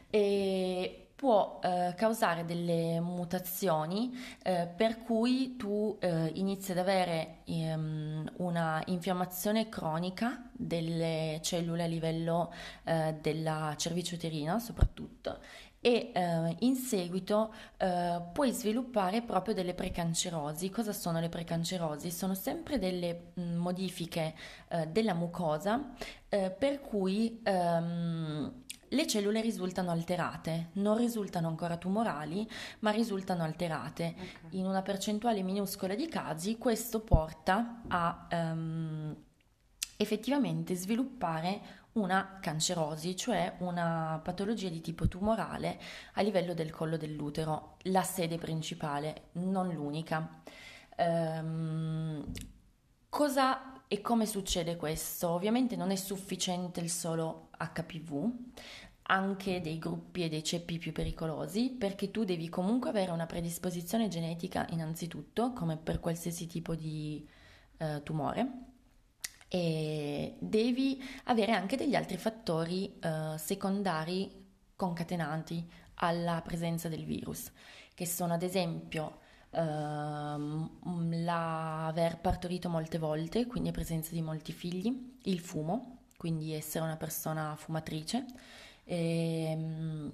[0.08, 8.34] E può eh, causare delle mutazioni eh, per cui tu eh, inizi ad avere ehm,
[8.36, 12.52] una infiammazione cronica delle cellule a livello
[12.84, 15.40] eh, della cervice uterina soprattutto
[15.80, 20.70] e eh, in seguito eh, puoi sviluppare proprio delle precancerosi.
[20.70, 22.10] Cosa sono le precancerosi?
[22.10, 24.34] Sono sempre delle mh, modifiche
[24.68, 25.92] eh, della mucosa
[26.28, 28.62] eh, per cui ehm,
[28.92, 32.48] le cellule risultano alterate, non risultano ancora tumorali,
[32.80, 34.14] ma risultano alterate.
[34.16, 34.58] Okay.
[34.58, 39.16] In una percentuale minuscola di casi questo porta a ehm,
[39.98, 41.60] effettivamente sviluppare
[42.02, 45.80] una cancerosi, cioè una patologia di tipo tumorale
[46.14, 50.42] a livello del collo dell'utero, la sede principale, non l'unica.
[50.96, 52.24] Ehm,
[53.08, 55.28] cosa e come succede questo?
[55.28, 58.32] Ovviamente non è sufficiente il solo HPV,
[59.10, 64.08] anche dei gruppi e dei ceppi più pericolosi, perché tu devi comunque avere una predisposizione
[64.08, 67.26] genetica innanzitutto, come per qualsiasi tipo di
[67.78, 68.67] eh, tumore
[69.48, 77.50] e devi avere anche degli altri fattori eh, secondari concatenati alla presenza del virus,
[77.94, 85.40] che sono ad esempio ehm, l'aver partorito molte volte, quindi presenza di molti figli, il
[85.40, 88.24] fumo, quindi essere una persona fumatrice,
[88.84, 90.12] e, ehm,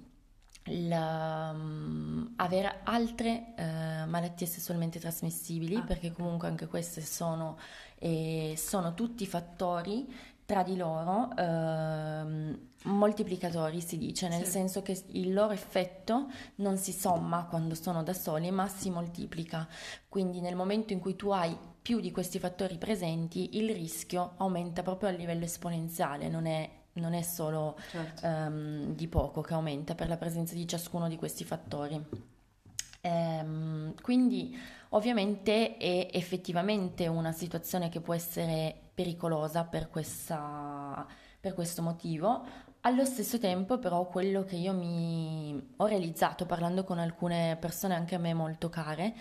[0.65, 7.57] la, um, avere altre uh, malattie sessualmente trasmissibili, ah, perché comunque anche queste sono,
[7.99, 14.51] eh, sono tutti fattori tra di loro uh, moltiplicatori, si dice, nel sì.
[14.51, 19.67] senso che il loro effetto non si somma quando sono da soli, ma si moltiplica.
[20.07, 24.83] Quindi nel momento in cui tu hai più di questi fattori presenti, il rischio aumenta
[24.83, 28.27] proprio a livello esponenziale, non è non è solo certo.
[28.27, 32.03] um, di poco che aumenta per la presenza di ciascuno di questi fattori.
[33.01, 34.57] Um, quindi
[34.89, 41.05] ovviamente è effettivamente una situazione che può essere pericolosa per, questa,
[41.39, 42.63] per questo motivo.
[42.81, 48.15] Allo stesso tempo però quello che io mi ho realizzato parlando con alcune persone anche
[48.15, 49.15] a me molto care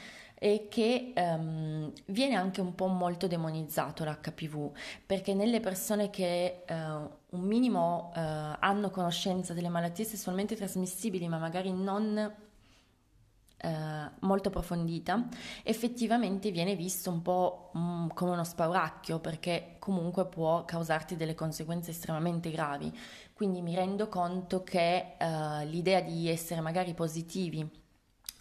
[0.44, 4.72] e che um, viene anche un po' molto demonizzato l'HPV,
[5.06, 8.18] perché nelle persone che uh, un minimo uh,
[8.58, 12.30] hanno conoscenza delle malattie sessualmente trasmissibili, ma magari non
[13.62, 13.68] uh,
[14.18, 15.28] molto approfondita,
[15.62, 21.92] effettivamente viene visto un po' um, come uno spauracchio, perché comunque può causarti delle conseguenze
[21.92, 22.92] estremamente gravi.
[23.32, 25.16] Quindi mi rendo conto che
[25.64, 27.82] l'idea di essere magari positivi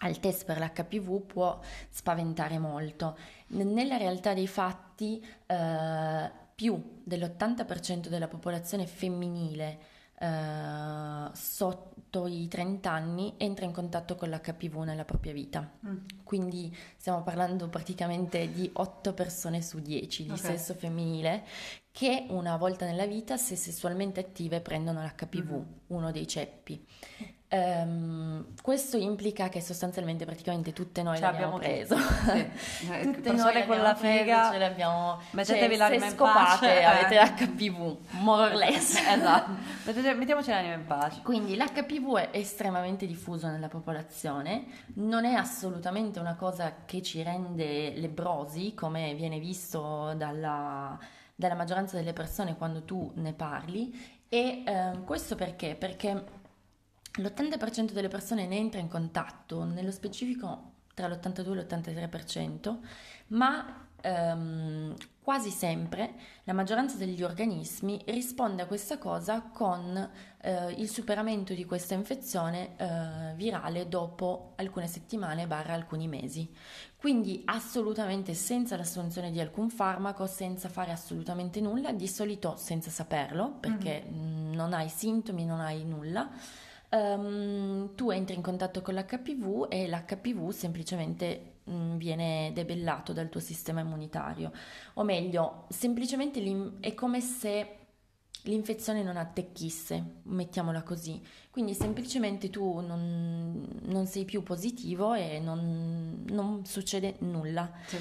[0.03, 3.17] al test per l'HPV può spaventare molto.
[3.47, 13.33] Nella realtà dei fatti eh, più dell'80% della popolazione femminile eh, sotto i 30 anni
[13.37, 15.71] entra in contatto con l'HPV nella propria vita.
[15.85, 15.97] Mm.
[16.23, 20.51] Quindi stiamo parlando praticamente di 8 persone su 10 di okay.
[20.51, 21.45] sesso femminile
[21.91, 25.63] che una volta nella vita, se sessualmente attive, prendono l'HPV, mm-hmm.
[25.87, 26.83] uno dei ceppi.
[27.53, 31.95] Um, questo implica che sostanzialmente praticamente tutte noi ce l'abbiamo preso.
[31.97, 32.81] Sì.
[32.93, 34.51] Eh, tutte noi con la figa.
[34.51, 35.19] Ce l'abbiamo.
[35.31, 36.79] Mettetevi cioè, l'anima in pace.
[36.79, 36.83] Eh.
[36.83, 38.95] Avete l'HPV, more or less.
[39.05, 39.51] esatto.
[39.85, 41.21] Mettiamoci l'anima in pace.
[41.21, 47.93] Quindi l'HPV è estremamente diffuso nella popolazione, non è assolutamente una cosa che ci rende
[47.95, 50.97] lebrosi, come viene visto dalla,
[51.35, 54.21] dalla maggioranza delle persone quando tu ne parli.
[54.27, 55.75] E eh, questo perché?
[55.75, 56.41] Perché
[57.17, 62.77] L'80% delle persone ne entra in contatto, nello specifico tra l'82 e l'83%,
[63.27, 70.09] ma ehm, quasi sempre la maggioranza degli organismi risponde a questa cosa con
[70.41, 76.51] eh, il superamento di questa infezione eh, virale dopo alcune settimane barra alcuni mesi.
[76.97, 83.57] Quindi assolutamente senza l'assunzione di alcun farmaco, senza fare assolutamente nulla, di solito senza saperlo,
[83.59, 84.53] perché mm-hmm.
[84.53, 86.29] non hai sintomi, non hai nulla
[86.93, 93.39] um, tu entri in contatto con l'HPV e l'HPV semplicemente mh, viene debellato dal tuo
[93.39, 94.51] sistema immunitario.
[94.93, 96.41] O meglio, semplicemente
[96.79, 97.77] è come se
[98.43, 101.21] l'infezione non attecchisse, mettiamola così.
[101.49, 107.71] Quindi semplicemente tu non, non sei più positivo e non, non succede nulla.
[107.85, 107.97] Sì.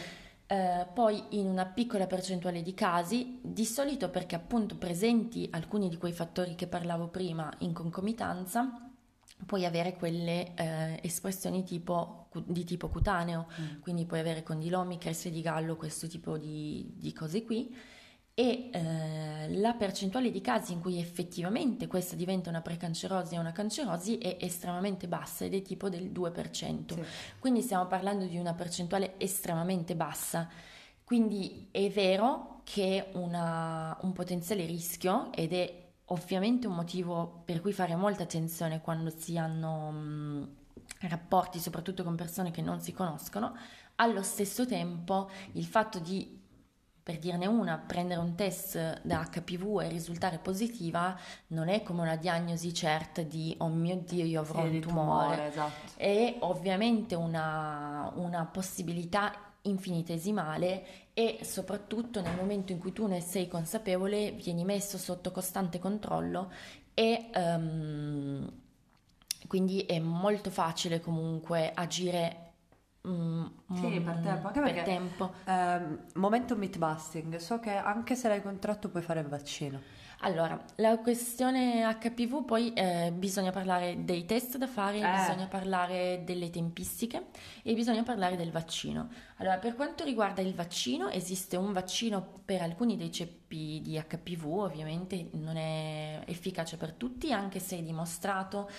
[0.52, 5.96] Eh, poi in una piccola percentuale di casi, di solito perché appunto presenti alcuni di
[5.96, 8.86] quei fattori che parlavo prima in concomitanza,
[9.46, 13.80] puoi avere quelle eh, espressioni tipo, di tipo cutaneo, mm.
[13.80, 17.74] quindi puoi avere condilomi, creste di gallo, questo tipo di, di cose qui
[18.34, 23.52] e eh, la percentuale di casi in cui effettivamente questa diventa una precancerosi e una
[23.52, 26.94] cancerosi è estremamente bassa ed è tipo del 2%.
[26.94, 27.02] Sì.
[27.38, 30.48] Quindi stiamo parlando di una percentuale estremamente bassa.
[31.04, 37.72] Quindi è vero che è un potenziale rischio ed è ovviamente un motivo per cui
[37.72, 40.48] fare molta attenzione quando si hanno mh,
[41.00, 43.54] rapporti, soprattutto con persone che non si conoscono.
[43.96, 46.40] Allo stesso tempo il fatto di
[47.02, 52.16] per dirne una, prendere un test da HPV e risultare positiva non è come una
[52.16, 55.92] diagnosi certa di oh mio Dio io avrò sì, un tumore, tumore esatto.
[55.96, 63.48] è ovviamente una, una possibilità infinitesimale e soprattutto nel momento in cui tu ne sei
[63.48, 66.50] consapevole vieni messo sotto costante controllo
[66.94, 68.50] e um,
[69.48, 72.41] quindi è molto facile comunque agire
[73.08, 74.46] Mm, sì, per tempo.
[74.46, 75.32] Anche per perché, tempo.
[75.44, 79.80] Ehm, momento meat busting, so che anche se l'hai contratto puoi fare il vaccino.
[80.24, 85.16] Allora, la questione HPV poi eh, bisogna parlare dei test da fare, eh.
[85.18, 87.26] bisogna parlare delle tempistiche
[87.64, 89.08] e bisogna parlare del vaccino.
[89.38, 94.46] Allora, per quanto riguarda il vaccino, esiste un vaccino per alcuni dei ceppi di HPV,
[94.46, 98.70] ovviamente non è efficace per tutti, anche se è dimostrato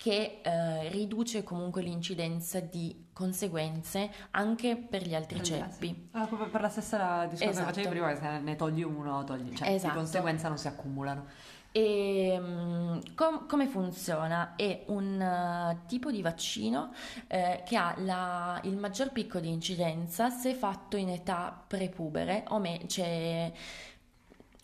[0.00, 6.08] che eh, riduce comunque l'incidenza di conseguenze anche per gli altri ceppi.
[6.12, 7.66] Ah, per la stessa discorso esatto.
[7.66, 9.92] che facevi prima, se ne togli uno, togli, cioè esatto.
[9.92, 11.26] di conseguenza non si accumulano.
[11.70, 14.54] E um, com- come funziona?
[14.56, 16.94] È un uh, tipo di vaccino
[17.26, 22.58] eh, che ha la, il maggior picco di incidenza se fatto in età prepubere, o,
[22.58, 23.52] me- cioè,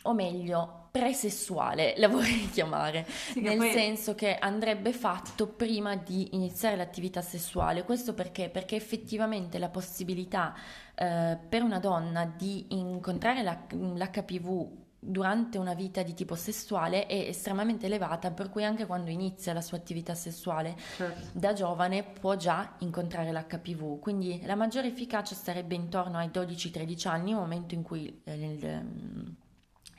[0.05, 3.73] o meglio presessuale, la vorrei chiamare, sì, nel poi...
[3.73, 7.85] senso che andrebbe fatto prima di iniziare l'attività sessuale.
[7.85, 8.49] Questo perché?
[8.49, 10.55] Perché effettivamente la possibilità
[10.95, 17.15] eh, per una donna di incontrare la, l'HPV durante una vita di tipo sessuale è
[17.29, 21.39] estremamente elevata, per cui anche quando inizia la sua attività sessuale certo.
[21.39, 24.01] da giovane può già incontrare l'HPV.
[24.01, 28.85] Quindi la maggiore efficacia sarebbe intorno ai 12-13 anni, momento in cui eh,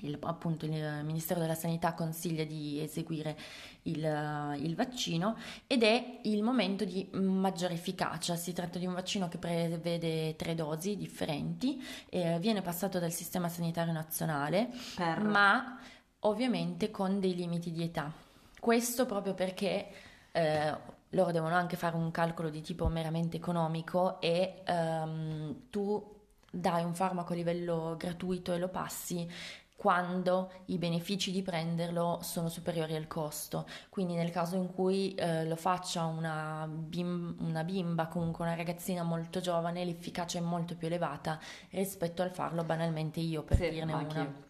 [0.01, 3.37] il, appunto il Ministero della Sanità consiglia di eseguire
[3.83, 8.35] il, il, vaccino ed è il momento di maggiore efficacia.
[8.35, 13.49] Si tratta di un vaccino che prevede tre dosi differenti, eh, viene passato dal Sistema
[13.49, 15.21] Sanitario Nazionale, per...
[15.21, 15.79] ma
[16.21, 18.11] ovviamente con dei limiti di età.
[18.59, 19.87] Questo proprio perché
[20.31, 26.15] eh, loro devono anche fare un calcolo di tipo meramente economico e um, tu
[26.51, 29.29] dai un farmaco a livello gratuito e lo passi
[29.77, 33.67] quando i benefici di prenderlo sono superiori al costo.
[33.89, 39.03] Quindi nel caso in cui eh, lo faccia una, bim- una, bimba, comunque una ragazzina
[39.03, 43.93] molto giovane, l'efficacia è molto più elevata rispetto al farlo banalmente io, per sì, dirne
[43.93, 44.45] una.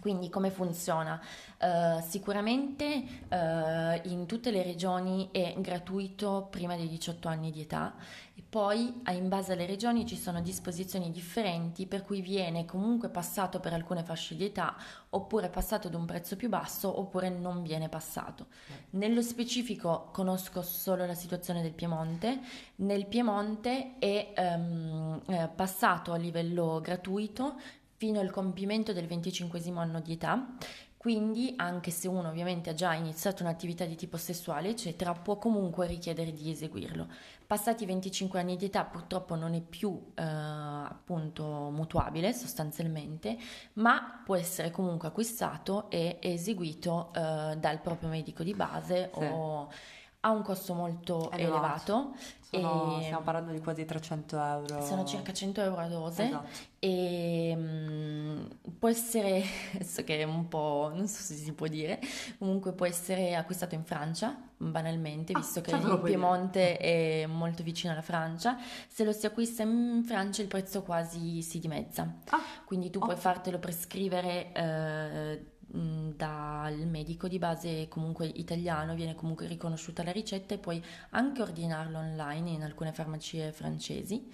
[0.00, 1.20] Quindi come funziona?
[1.58, 7.94] Uh, sicuramente uh, in tutte le regioni è gratuito prima dei 18 anni di età
[8.34, 13.58] e poi in base alle regioni ci sono disposizioni differenti per cui viene comunque passato
[13.58, 14.76] per alcune fasce di età
[15.10, 18.46] oppure passato ad un prezzo più basso oppure non viene passato.
[18.90, 22.38] Nello specifico conosco solo la situazione del Piemonte,
[22.76, 25.20] nel Piemonte è um,
[25.56, 27.56] passato a livello gratuito
[27.98, 30.54] fino al compimento del 25 anno di età.
[30.96, 35.86] Quindi, anche se uno ovviamente ha già iniziato un'attività di tipo sessuale, eccetera, può comunque
[35.86, 37.06] richiedere di eseguirlo.
[37.46, 43.36] Passati i 25 anni di età, purtroppo non è più eh, appunto mutuabile sostanzialmente,
[43.74, 49.20] ma può essere comunque acquistato e eseguito eh, dal proprio medico di base sì.
[49.22, 49.70] o
[50.20, 51.92] ha un costo molto elevato.
[51.92, 52.14] elevato
[52.50, 54.82] sono, stiamo parlando di quasi 300 euro.
[54.82, 56.48] Sono circa 100 euro a dose esatto.
[56.78, 59.42] e um, può essere,
[59.84, 62.00] so che è un po', non so se si può dire,
[62.38, 67.92] comunque può essere acquistato in Francia, banalmente, ah, visto che il Piemonte è molto vicino
[67.92, 68.56] alla Francia.
[68.88, 72.20] Se lo si acquista in Francia il prezzo quasi si dimezza.
[72.30, 73.04] Ah, Quindi tu oh.
[73.04, 74.52] puoi fartelo prescrivere...
[74.52, 80.82] Eh, mh, dal medico di base comunque italiano, viene comunque riconosciuta la ricetta e puoi
[81.10, 84.30] anche ordinarlo online in alcune farmacie francesi.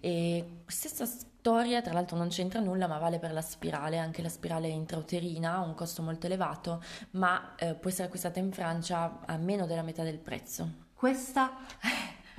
[0.00, 4.28] E stessa storia, tra l'altro non c'entra nulla, ma vale per la spirale, anche la
[4.28, 9.36] spirale intrauterina ha un costo molto elevato, ma eh, può essere acquistata in Francia a
[9.36, 10.90] meno della metà del prezzo.
[10.94, 11.52] Questa,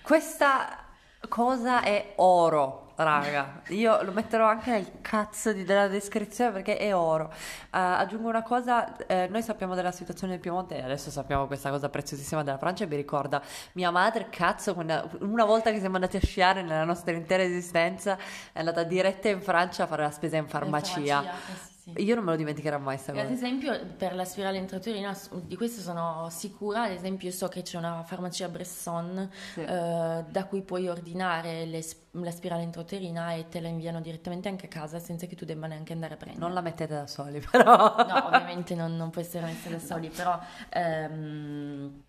[0.01, 0.82] questa
[1.27, 3.61] cosa è oro raga.
[3.69, 7.25] Io lo metterò anche nel cazzo di, della descrizione perché è oro.
[7.25, 7.29] Uh,
[7.71, 11.89] aggiungo una cosa, eh, noi sappiamo della situazione del Piemonte e adesso sappiamo questa cosa
[11.89, 13.41] preziosissima della Francia e mi ricorda
[13.73, 18.17] mia madre, cazzo, quando, una volta che siamo andati a sciare nella nostra intera esistenza
[18.51, 20.99] è andata diretta in Francia a fare la spesa in farmacia.
[20.99, 21.91] In farmacia eh sì.
[21.97, 23.19] Io non me lo dimenticherò mai cosa.
[23.19, 26.83] Ad esempio, per la spirale intrauterina, di questo sono sicura.
[26.83, 29.59] Ad esempio, so che c'è una farmacia Bresson sì.
[29.59, 34.67] eh, da cui puoi ordinare le, la spirale intrauterina e te la inviano direttamente anche
[34.67, 36.41] a casa senza che tu debba neanche andare a prendere.
[36.41, 37.65] Non la mettete da soli, però.
[37.65, 40.39] No, ovviamente non, non può essere messa da soli, però.
[40.69, 42.03] Ehm,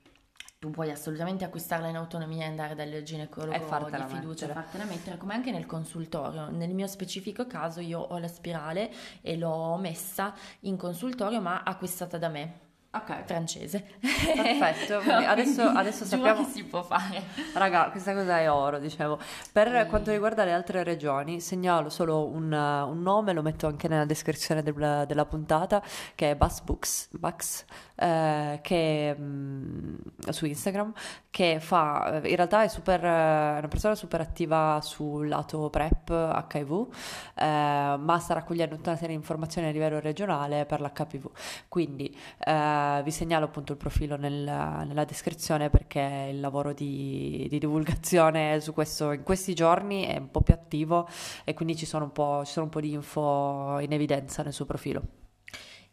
[0.64, 5.18] tu puoi assolutamente acquistarla in autonomia e andare dal ginecologo di fiducia e fartela mettere,
[5.18, 6.48] come anche nel consultorio.
[6.48, 8.90] Nel mio specifico caso io ho la spirale
[9.20, 12.62] e l'ho messa in consultorio ma acquistata da me
[12.94, 13.24] Ok.
[13.24, 13.84] Francese.
[14.00, 16.44] Perfetto, adesso, adesso sappiamo...
[16.44, 17.24] che si può fare.
[17.52, 19.18] Raga, questa cosa è oro, dicevo.
[19.50, 19.86] Per e...
[19.86, 24.62] quanto riguarda le altre regioni, segnalo solo un, un nome, lo metto anche nella descrizione
[24.62, 25.82] del, della puntata,
[26.14, 27.64] che è Bus Books, Bucks,
[27.96, 29.94] eh, che, mh, mm,
[30.28, 30.92] su Instagram,
[31.30, 36.10] che fa, in realtà è super, una persona super attiva sul lato PrEP,
[36.48, 36.86] HIV,
[37.34, 41.30] eh, ma sta raccogliendo tutta una serie di informazioni a livello regionale per l'HPV.
[41.66, 42.16] Quindi...
[42.38, 48.60] Eh, vi segnalo appunto il profilo nel, nella descrizione perché il lavoro di, di divulgazione
[48.60, 51.08] su questo in questi giorni è un po' più attivo
[51.44, 54.64] e quindi ci sono un po', sono un po di info in evidenza nel suo
[54.64, 55.02] profilo.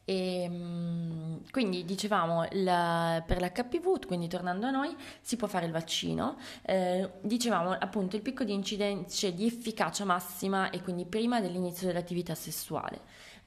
[0.03, 5.71] E, ehm, quindi dicevamo la, per l'HPV, quindi tornando a noi, si può fare il
[5.71, 6.37] vaccino.
[6.63, 12.35] Eh, dicevamo appunto il picco di incidenza di efficacia massima e quindi prima dell'inizio dell'attività
[12.35, 13.01] sessuale.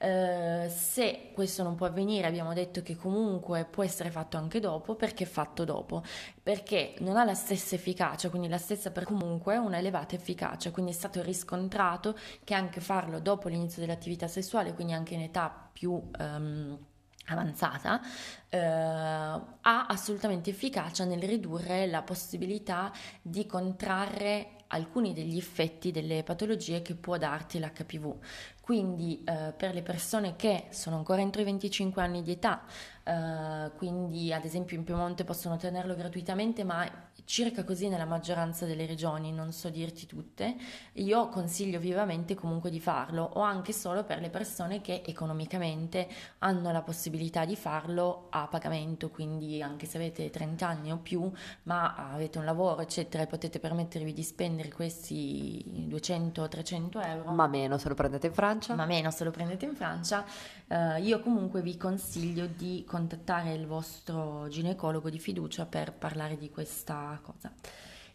[0.04, 4.96] Eh, se questo non può avvenire, abbiamo detto che comunque può essere fatto anche dopo,
[4.96, 6.02] perché fatto dopo?
[6.42, 10.90] Perché non ha la stessa efficacia, quindi la stessa per comunque una elevata efficacia, quindi
[10.90, 15.92] è stato riscontrato che anche farlo dopo l'inizio dell'attività sessuale, quindi anche in età più...
[16.18, 16.78] Um,
[17.26, 18.02] avanzata
[18.50, 22.92] eh, ha assolutamente efficacia nel ridurre la possibilità
[23.22, 28.16] di contrarre alcuni degli effetti delle patologie che può darti l'HPV.
[28.60, 32.64] Quindi eh, per le persone che sono ancora entro i 25 anni di età,
[33.02, 36.90] eh, quindi ad esempio in Piemonte possono tenerlo gratuitamente, ma
[37.24, 40.56] circa così nella maggioranza delle regioni, non so dirti tutte,
[40.94, 46.08] io consiglio vivamente comunque di farlo o anche solo per le persone che economicamente
[46.38, 51.30] hanno la possibilità di farlo a pagamento, quindi anche se avete 30 anni o più,
[51.64, 57.32] ma avete un lavoro eccetera e potete permettervi di spendere questi 200-300 euro.
[57.32, 58.74] Ma meno se lo prendete in Francia.
[58.74, 60.24] Ma meno se lo prendete in Francia.
[60.66, 66.50] Uh, io comunque vi consiglio di contattare il vostro ginecologo di fiducia per parlare di
[66.50, 67.52] questa cosa,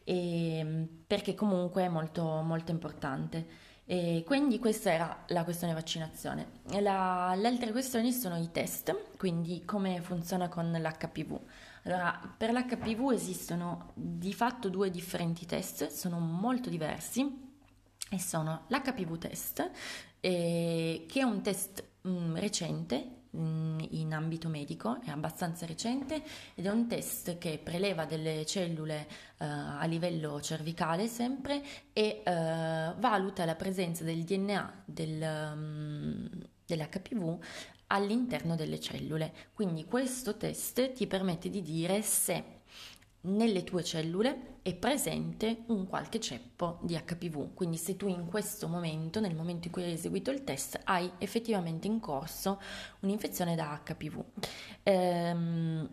[0.04, 3.68] e, perché comunque è molto, molto importante.
[3.86, 6.62] E quindi questa era la questione vaccinazione.
[6.80, 11.40] La, le altre questioni sono i test, quindi come funziona con l'HPV.
[11.86, 17.48] Allora, per l'HPV esistono di fatto due differenti test, sono molto diversi
[18.12, 19.72] e sono l'HPV test,
[20.20, 26.24] eh, che è un test mh, mm, recente in ambito medico, è abbastanza recente
[26.56, 29.08] ed è un test che preleva delle cellule
[29.38, 31.62] uh, a livello cervicale sempre
[31.94, 37.40] e uh, valuta la presenza del DNA del, dell'HPV
[37.88, 39.34] all'interno delle cellule.
[39.54, 42.59] Quindi questo test ti permette di dire se
[43.22, 47.54] nelle tue cellule è presente un qualche ceppo di HPV.
[47.54, 51.12] Quindi se tu in questo momento, nel momento in cui hai eseguito il test, hai
[51.18, 52.62] effettivamente in corso
[53.00, 54.24] un'infezione da HPV.
[54.84, 55.90] Ehm,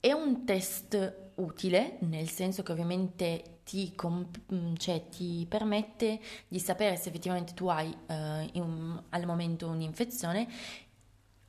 [0.00, 6.96] è un test utile, nel senso che ovviamente ti, comp- cioè, ti permette di sapere
[6.96, 10.48] se effettivamente tu hai eh, un, al momento un'infezione.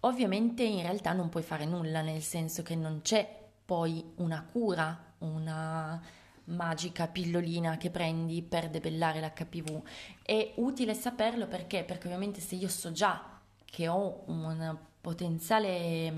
[0.01, 3.38] Ovviamente in realtà non puoi fare nulla, nel senso che non c'è
[3.69, 6.01] poi una cura, una
[6.45, 9.83] magica pillolina che prendi per debellare l'HPV.
[10.23, 11.83] È utile saperlo perché?
[11.83, 16.11] Perché ovviamente se io so già che ho un potenziale,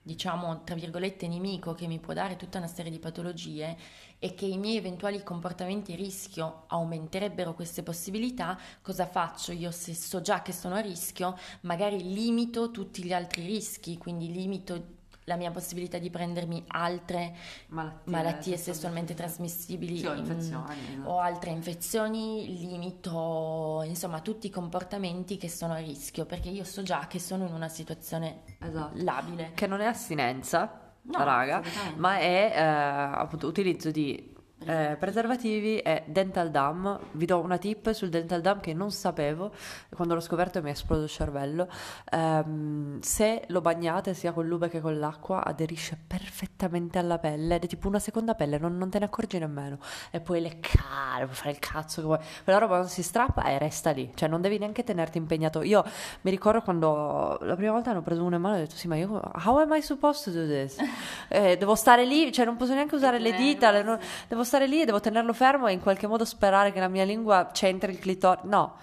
[0.00, 3.76] diciamo, tra virgolette, nemico che mi può dare tutta una serie di patologie
[4.20, 9.50] e che i miei eventuali comportamenti rischio aumenterebbero queste possibilità, cosa faccio?
[9.50, 14.30] Io se so già che sono a rischio, magari limito tutti gli altri rischi, quindi
[14.30, 17.34] limito la mia possibilità di prendermi altre
[17.68, 24.50] malattie, malattie sessualmente trasmissibili sì, o, infezioni, in, o altre infezioni, limito insomma tutti i
[24.50, 29.02] comportamenti che sono a rischio perché io so già che sono in una situazione esatto.
[29.02, 29.52] labile.
[29.54, 31.62] Che non è assinenza, no, raga,
[31.96, 34.31] ma è eh, appunto utilizzo di
[34.64, 36.98] eh, preservativi e Dental Dam.
[37.12, 39.52] Vi do una tip sul Dental Dam che non sapevo,
[39.94, 41.68] quando l'ho scoperto mi è esploso il cervello.
[42.12, 47.64] Um, se lo bagnate sia con l'ube che con l'acqua, aderisce perfettamente alla pelle ed
[47.64, 49.78] è tipo una seconda pelle, non, non te ne accorgi nemmeno.
[50.10, 52.18] E puoi leccare, puoi fare il cazzo che vuoi.
[52.44, 55.62] Quella roba non si strappa e resta lì, cioè non devi neanche tenerti impegnato.
[55.62, 55.84] Io
[56.22, 58.88] mi ricordo quando la prima volta hanno preso uno in mano e ho detto: Sì,
[58.88, 60.76] ma io, how am I supposed to do this?
[61.28, 63.98] eh, devo stare lì, cioè non posso neanche usare le dita, le,
[64.28, 67.04] devo stare lì e devo tenerlo fermo e in qualche modo sperare che la mia
[67.04, 68.48] lingua c'entri il clitoride.
[68.48, 68.76] No.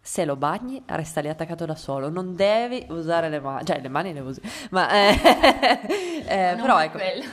[0.00, 3.88] Se lo bagni, resta lì attaccato da solo, non devi usare le mani, cioè le
[3.88, 5.18] mani le usi, ma eh,
[6.26, 6.98] eh, però ecco.
[6.98, 7.24] Quello.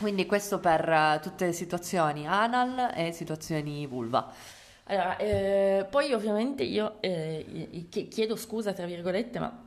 [0.00, 4.32] Quindi questo per uh, tutte le situazioni anal e situazioni vulva.
[4.84, 9.63] Allora, eh, poi ovviamente io eh, chiedo scusa, tra virgolette, ma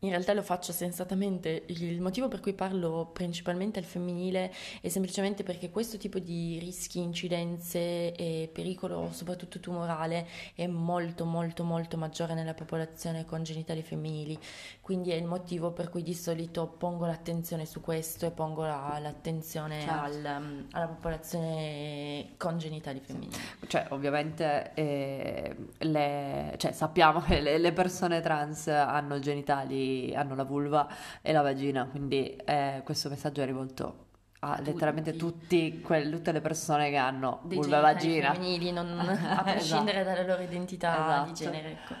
[0.00, 5.42] in realtà lo faccio sensatamente, il motivo per cui parlo principalmente al femminile è semplicemente
[5.42, 12.32] perché questo tipo di rischi, incidenze e pericolo, soprattutto tumorale, è molto molto molto maggiore
[12.32, 14.38] nella popolazione con genitali femminili,
[14.80, 18.98] quindi è il motivo per cui di solito pongo l'attenzione su questo e pongo la,
[19.00, 20.00] l'attenzione certo.
[20.00, 23.36] al, alla popolazione con genitali femminili.
[23.66, 30.44] Cioè ovviamente eh, le, cioè, sappiamo che le, le persone trans hanno genitali hanno la
[30.44, 30.88] vulva
[31.22, 34.08] e la vagina, quindi eh, questo messaggio è rivolto
[34.40, 38.32] a letteralmente tutti, que- tutte le persone che hanno Dei vulva e vagina.
[38.32, 40.16] femminili, non, a prescindere esatto.
[40.16, 41.28] dalle loro identità esatto.
[41.28, 41.70] di genere.
[41.70, 41.94] Ecco.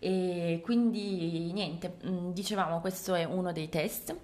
[0.00, 4.14] E quindi niente, mm, dicevamo questo è uno dei test.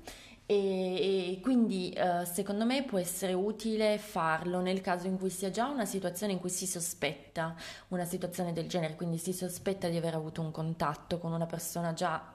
[0.46, 5.50] E, e quindi uh, secondo me può essere utile farlo nel caso in cui sia
[5.50, 7.54] già una situazione in cui si sospetta
[7.88, 11.94] una situazione del genere, quindi si sospetta di aver avuto un contatto con una persona
[11.94, 12.33] già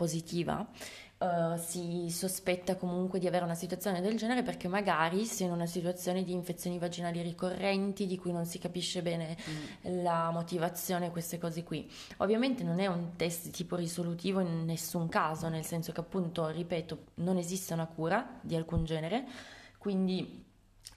[0.00, 0.66] positiva,
[1.18, 5.52] uh, si sospetta comunque di avere una situazione del genere perché magari si è in
[5.52, 10.02] una situazione di infezioni vaginali ricorrenti di cui non si capisce bene mm.
[10.02, 11.86] la motivazione, queste cose qui.
[12.18, 17.04] Ovviamente non è un test tipo risolutivo in nessun caso, nel senso che appunto, ripeto,
[17.16, 19.26] non esiste una cura di alcun genere,
[19.76, 20.48] quindi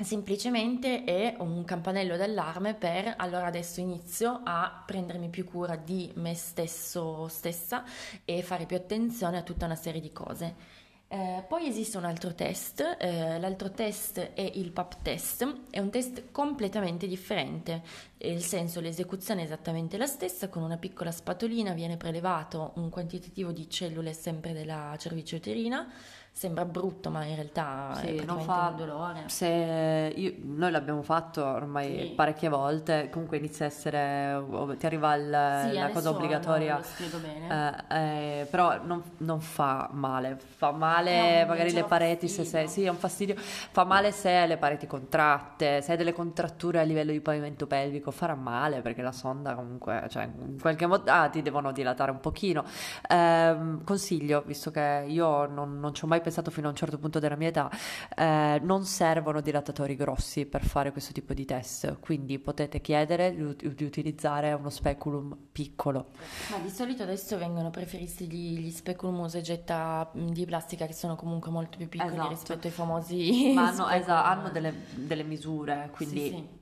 [0.04, 6.34] semplicemente è un campanello d'allarme per allora adesso inizio a prendermi più cura di me
[6.36, 7.84] stesso stessa
[8.26, 10.82] e fare più attenzione a tutta una serie di cose.
[11.14, 15.91] Eh, poi esiste un altro test, eh, l'altro test è il PAP test, è un
[15.91, 17.84] test completamente differente,
[18.18, 23.51] nel senso l'esecuzione è esattamente la stessa, con una piccola spatolina viene prelevato un quantitativo
[23.51, 25.88] di cellule sempre della cervice uterina,
[26.36, 29.23] Sembra brutto, ma in realtà sì, è non fa un dolore.
[29.27, 32.13] Se io, noi l'abbiamo fatto ormai sì.
[32.15, 34.43] parecchie volte, comunque inizia a essere,
[34.79, 36.81] ti arriva il, sì, la cosa obbligatoria.
[36.81, 42.67] Eh, eh, però non, non, fa male, fa male no, magari le pareti, se sei,
[42.67, 46.79] sì è un fastidio, fa male se hai le pareti contratte, se hai delle contratture
[46.79, 51.11] a livello di pavimento pelvico, farà male perché la sonda comunque, cioè in qualche modo,
[51.11, 52.65] ah, ti devono dilatare un pochino.
[53.07, 56.97] Eh, consiglio, visto che io non, non ci ho mai pensato fino a un certo
[56.97, 57.69] punto della mia età,
[58.15, 63.76] eh, non servono dilatatori grossi per fare questo tipo di test, quindi potete chiedere di,
[63.76, 66.07] di utilizzare uno speculum piccolo.
[66.49, 71.51] Ma di solito adesso vengono preferiti gli, gli speculum usegetta di plastica che sono comunque
[71.51, 72.30] molto più piccoli esatto.
[72.30, 73.51] rispetto ai famosi...
[73.53, 76.19] Ma hanno, esatto, hanno delle, delle, misure, quindi...
[76.19, 76.61] Sì, sì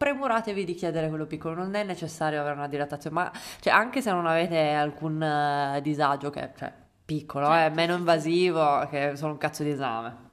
[0.00, 3.30] premuratevi di chiedere quello piccolo, non è necessario avere una dilatazione, ma
[3.60, 6.72] cioè, anche se non avete alcun uh, disagio, che cioè,
[7.10, 7.72] piccolo, certo.
[7.72, 10.28] è meno invasivo che solo un cazzo di esame.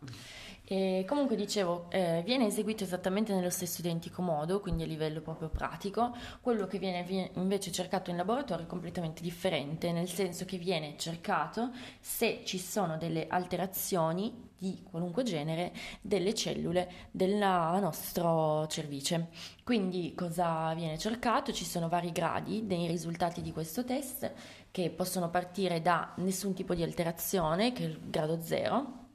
[0.69, 5.47] E comunque dicevo, eh, viene eseguito esattamente nello stesso identico modo, quindi a livello proprio
[5.47, 6.13] pratico.
[6.41, 10.95] Quello che viene, viene, invece cercato in laboratorio è completamente differente, nel senso che viene
[10.97, 15.71] cercato se ci sono delle alterazioni di qualunque genere
[16.01, 19.28] delle cellule della nostra cervice.
[19.63, 21.53] Quindi cosa viene cercato?
[21.53, 24.32] Ci sono vari gradi dei risultati di questo test
[24.72, 29.05] che possono partire da nessun tipo di alterazione, che è il grado 0,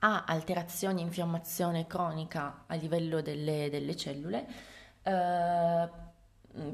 [0.00, 4.46] a alterazioni, infiammazione cronica a livello delle, delle cellule.
[5.02, 5.88] Eh,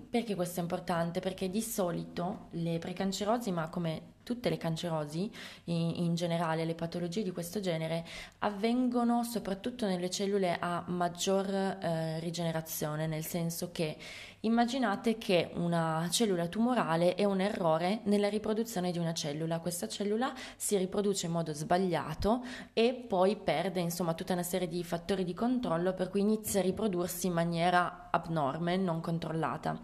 [0.09, 1.21] perché questo è importante?
[1.21, 5.31] Perché di solito le precancerosi, ma come tutte le cancerosi,
[5.65, 8.05] in, in, generale le patologie di questo genere,
[8.41, 13.97] avvengono soprattutto nelle cellule a maggior eh, rigenerazione, nel senso che
[14.41, 19.61] immaginate che una cellula tumorale è un errore nella riproduzione di una cellula.
[19.61, 24.83] Questa cellula si riproduce in modo sbagliato e poi perde insomma tutta una serie di
[24.83, 29.81] fattori di controllo per cui inizia a riprodursi in maniera abnorme, non controllata.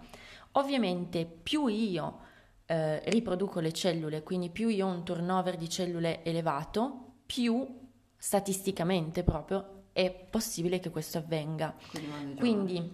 [0.53, 2.29] Ovviamente più io
[2.71, 7.67] eh, riproduco le cellule, quindi più io ho un turnover di cellule elevato, più
[8.17, 11.75] statisticamente proprio è possibile che questo avvenga.
[11.91, 12.93] Quindi, quindi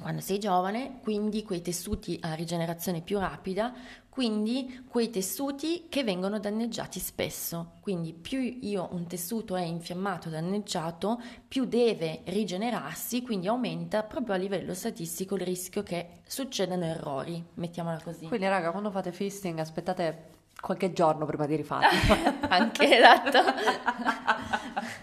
[0.00, 3.72] quando sei giovane, quindi quei tessuti a rigenerazione più rapida,
[4.08, 7.72] quindi quei tessuti che vengono danneggiati spesso.
[7.80, 14.38] Quindi più io un tessuto è infiammato, danneggiato, più deve rigenerarsi, quindi aumenta proprio a
[14.38, 18.26] livello statistico il rischio che succedano errori, mettiamola così.
[18.26, 20.30] Quindi raga, quando fate fisting aspettate
[20.60, 21.88] qualche giorno prima di rifarlo.
[22.48, 23.38] Anche esatto.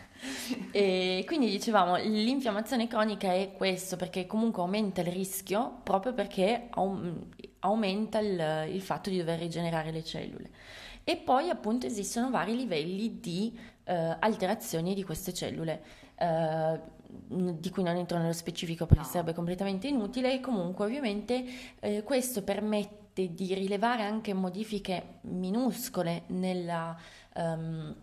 [0.71, 6.69] E quindi dicevamo, l'infiammazione cronica è questo, perché comunque aumenta il rischio proprio perché
[7.59, 10.49] aumenta il, il fatto di dover rigenerare le cellule.
[11.03, 15.81] E poi appunto esistono vari livelli di eh, alterazioni di queste cellule.
[16.15, 19.09] Eh, di cui non entro nello specifico perché no.
[19.09, 21.43] sarebbe completamente inutile e comunque ovviamente
[21.79, 26.95] eh, questo permette di rilevare anche modifiche minuscole nella
[27.33, 27.95] um,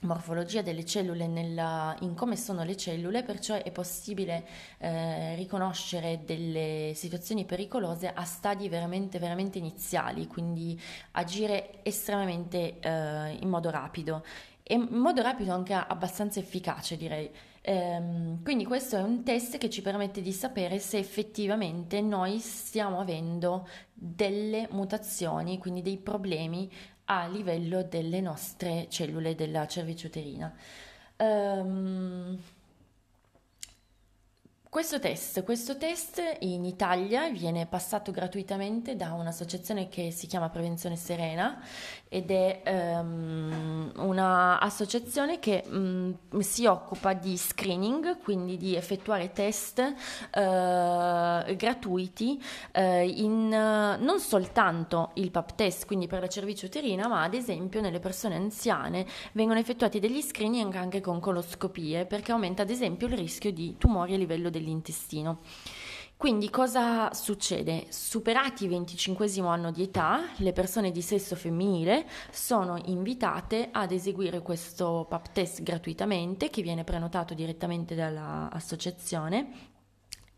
[0.00, 4.46] morfologia delle cellule nella, in come sono le cellule, perciò è possibile
[4.78, 10.80] eh, riconoscere delle situazioni pericolose a stadi veramente, veramente iniziali, quindi
[11.12, 14.24] agire estremamente eh, in modo rapido
[14.62, 17.30] e in modo rapido anche abbastanza efficace direi.
[17.62, 23.00] Ehm, quindi questo è un test che ci permette di sapere se effettivamente noi stiamo
[23.00, 26.70] avendo delle mutazioni, quindi dei problemi
[27.12, 30.54] a livello delle nostre cellule della cervice uterina.
[31.16, 32.40] Um,
[34.70, 40.94] questo test, questo test, in Italia viene passato gratuitamente da un'associazione che si chiama Prevenzione
[40.94, 41.60] Serena
[42.08, 42.62] ed è
[43.00, 52.40] um, un'associazione che um, si occupa di screening, quindi di effettuare test uh, gratuiti
[52.74, 57.34] uh, in uh, non soltanto il PAP test, quindi per la cervice uterina, ma ad
[57.34, 63.08] esempio nelle persone anziane vengono effettuati degli screening anche con coloscopie perché aumenta ad esempio
[63.08, 65.40] il rischio di tumori a livello del dell'intestino.
[66.20, 67.86] Quindi cosa succede?
[67.88, 74.42] Superati il 25 anno di età, le persone di sesso femminile sono invitate ad eseguire
[74.42, 79.70] questo PAP test gratuitamente che viene prenotato direttamente dall'associazione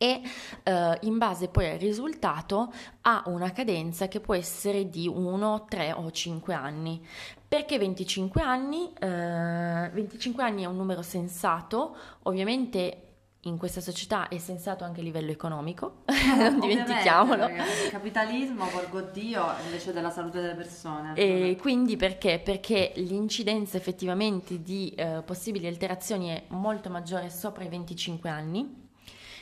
[0.03, 0.21] e
[0.63, 5.93] eh, in base poi al risultato ha una cadenza che può essere di 1, 3
[5.93, 7.05] o 5 anni.
[7.49, 8.93] Perché 25 anni?
[8.99, 13.12] Eh, 25 anni è un numero sensato, ovviamente
[13.45, 16.03] in questa società è sensato anche a livello economico,
[16.37, 17.49] non dimentichiamolo.
[17.49, 21.15] Il capitalismo, porgo Dio, invece della salute delle persone.
[21.15, 22.39] E quindi perché?
[22.39, 28.81] Perché l'incidenza effettivamente di eh, possibili alterazioni è molto maggiore sopra i 25 anni.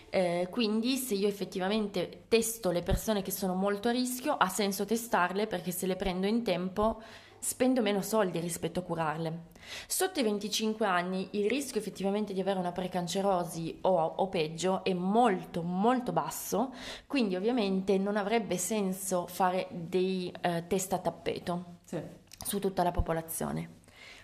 [0.09, 4.87] Eh, quindi se io effettivamente testo le persone che sono molto a rischio, ha senso
[4.87, 7.03] testarle perché se le prendo in tempo
[7.39, 9.50] spendo meno soldi rispetto a curarle.
[9.87, 14.93] Sotto i 25 anni il rischio effettivamente di avere una precancerosi o, o peggio è
[14.93, 16.73] molto molto basso,
[17.07, 22.01] quindi ovviamente non avrebbe senso fare dei eh, test a tappeto sì.
[22.45, 23.79] su tutta la popolazione.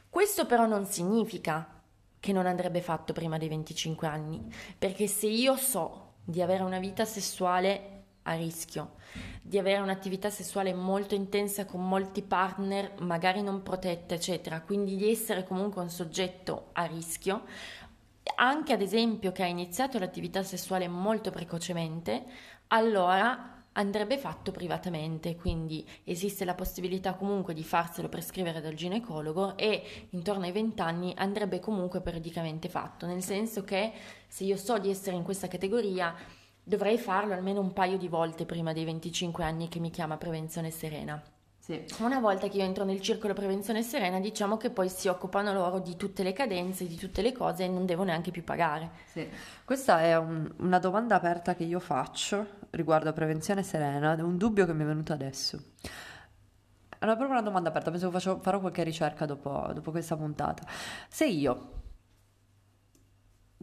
[0.08, 1.82] Questo però non significa
[2.18, 6.78] che non andrebbe fatto prima dei 25 anni, perché se io so di avere una
[6.78, 8.94] vita sessuale a rischio,
[9.42, 15.10] di avere un'attività sessuale molto intensa con molti partner, magari non protetta, eccetera, quindi di
[15.10, 17.44] essere comunque un soggetto a rischio,
[18.36, 22.24] anche ad esempio che ha iniziato l'attività sessuale molto precocemente,
[22.68, 30.08] allora andrebbe fatto privatamente, quindi esiste la possibilità comunque di farselo prescrivere dal ginecologo e
[30.10, 33.92] intorno ai 20 anni andrebbe comunque periodicamente fatto, nel senso che
[34.26, 36.14] se io so di essere in questa categoria
[36.68, 40.72] dovrei farlo almeno un paio di volte prima dei 25 anni che mi chiama Prevenzione
[40.72, 41.22] Serena.
[41.60, 41.84] Sì.
[42.00, 45.78] Una volta che io entro nel circolo Prevenzione Serena, diciamo che poi si occupano loro
[45.78, 48.90] di tutte le cadenze, di tutte le cose e non devo neanche più pagare.
[49.04, 49.28] Sì.
[49.64, 54.36] Questa è un, una domanda aperta che io faccio riguardo a Prevenzione Serena, è un
[54.36, 55.60] dubbio che mi è venuto adesso.
[55.78, 60.66] È proprio una domanda aperta, penso che faccio, farò qualche ricerca dopo, dopo questa puntata.
[61.08, 61.72] Se io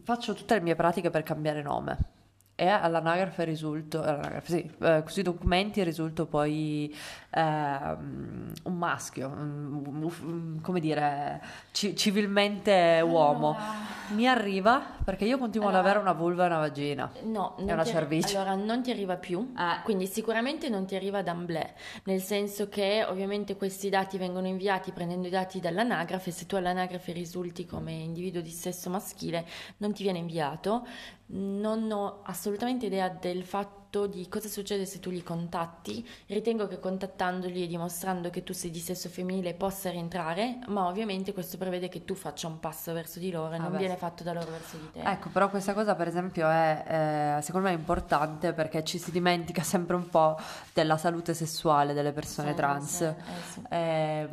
[0.02, 2.14] faccio tutte le mie pratiche per cambiare nome,
[2.56, 6.94] e all'anagrafe risulto, all'anagrafe, sì, eh, sui documenti risulto poi
[7.30, 11.42] eh, un maschio, um, come dire,
[11.72, 13.56] ci, civilmente uomo.
[13.56, 14.02] Allora...
[14.10, 15.82] Mi arriva perché io continuo allora...
[15.82, 17.10] ad avere una vulva e una vagina.
[17.24, 18.36] No, e una cervice.
[18.36, 19.82] Allora, non ti arriva più, eh.
[19.82, 21.74] quindi sicuramente non ti arriva d'amblè,
[22.04, 27.12] nel senso che ovviamente questi dati vengono inviati prendendo i dati dall'anagrafe, se tu all'anagrafe
[27.12, 29.44] risulti come individuo di sesso maschile
[29.78, 30.86] non ti viene inviato,
[31.26, 36.06] non ho assolutamente idea del fatto di cosa succede se tu li contatti.
[36.26, 41.32] Ritengo che contattandoli e dimostrando che tu sei di sesso femminile possa rientrare, ma ovviamente
[41.32, 43.78] questo prevede che tu faccia un passo verso di loro e ah non beh.
[43.78, 45.00] viene fatto da loro verso di te.
[45.00, 49.62] Ecco, però questa cosa per esempio è, eh, secondo me importante perché ci si dimentica
[49.64, 50.36] sempre un po'
[50.72, 52.96] della salute sessuale delle persone sì, trans.
[52.96, 53.14] Sì, eh,
[53.52, 53.62] sì.
[53.68, 54.28] Eh,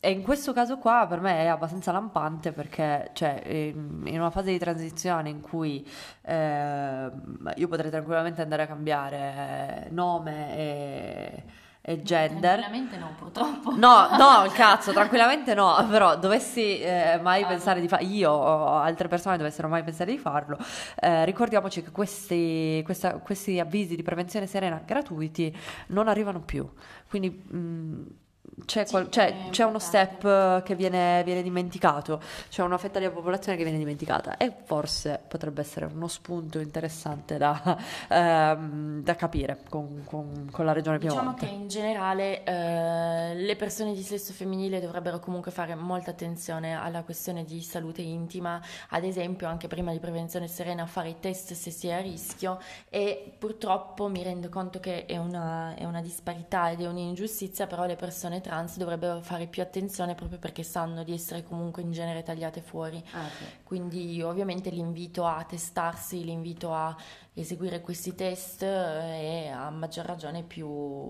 [0.00, 4.52] e in questo caso qua per me è abbastanza lampante perché cioè, in una fase
[4.52, 5.84] di transizione in cui
[6.22, 7.10] eh,
[7.56, 11.44] io potrei tranquillamente andare a cambiare nome e,
[11.80, 12.60] e gender.
[12.60, 13.72] Tranquillamente no, purtroppo.
[13.72, 18.76] No, no, cazzo, tranquillamente no, però dovessi eh, mai ah, pensare di farlo, io o
[18.76, 20.58] altre persone dovessero mai pensare di farlo,
[21.00, 25.52] eh, ricordiamoci che questi, questa, questi avvisi di prevenzione serena gratuiti
[25.88, 26.70] non arrivano più.
[27.08, 27.30] Quindi...
[27.30, 28.26] Mh,
[28.64, 33.56] c'è, qual- c'è, c'è, uno step che viene, viene, dimenticato, c'è una fetta della popolazione
[33.56, 37.78] che viene dimenticata e forse potrebbe essere uno spunto interessante da,
[38.08, 41.40] ehm, da capire con, con, con, la regione diciamo Piemonte.
[41.44, 46.74] Diciamo che in generale eh, le persone di sesso femminile dovrebbero comunque fare molta attenzione
[46.74, 51.52] alla questione di salute intima, ad esempio anche prima di prevenzione serena fare i test
[51.54, 56.00] se si è a rischio e purtroppo mi rendo conto che è una, è una
[56.00, 61.04] disparità ed è un'ingiustizia, però le persone trans dovrebbero fare più attenzione proprio perché sanno
[61.04, 63.02] di essere comunque in genere tagliate fuori.
[63.12, 63.60] Ah, okay.
[63.64, 66.96] Quindi ovviamente l'invito a testarsi, l'invito a
[67.34, 71.06] eseguire questi test eh, è a maggior ragione più...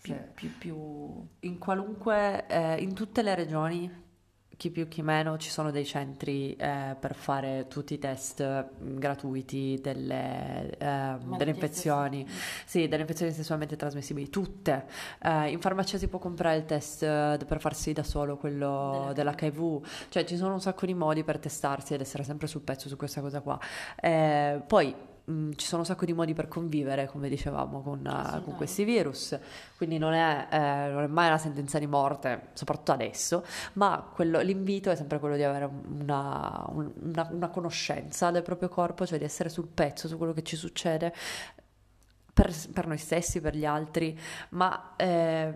[0.00, 0.20] più, sì.
[0.34, 1.26] più, più...
[1.40, 3.99] In qualunque, eh, in tutte le regioni
[4.60, 8.98] chi più chi meno ci sono dei centri eh, per fare tutti i test mm,
[8.98, 12.28] gratuiti delle, eh, delle infezioni,
[12.66, 14.84] sì, delle infezioni sessualmente trasmissibili, tutte.
[15.22, 19.80] Eh, in farmacia si può comprare il test eh, per farsi da solo quello dell'HIV,
[20.10, 22.96] cioè ci sono un sacco di modi per testarsi ed essere sempre sul pezzo su
[22.96, 23.58] questa cosa qua.
[23.98, 24.94] Eh, poi
[25.30, 28.56] mh, mm, ci sono un sacco di modi per convivere, come dicevamo, con, uh, con
[28.56, 29.38] questi virus,
[29.76, 34.40] quindi non è, eh, non è, mai una sentenza di morte, soprattutto adesso, ma quello,
[34.40, 39.24] l'invito è sempre quello di avere una, una, una conoscenza del proprio corpo, cioè di
[39.24, 41.14] essere sul pezzo su quello che ci succede,
[42.40, 44.18] per, per, noi stessi, per gli altri,
[44.50, 45.52] ma eh,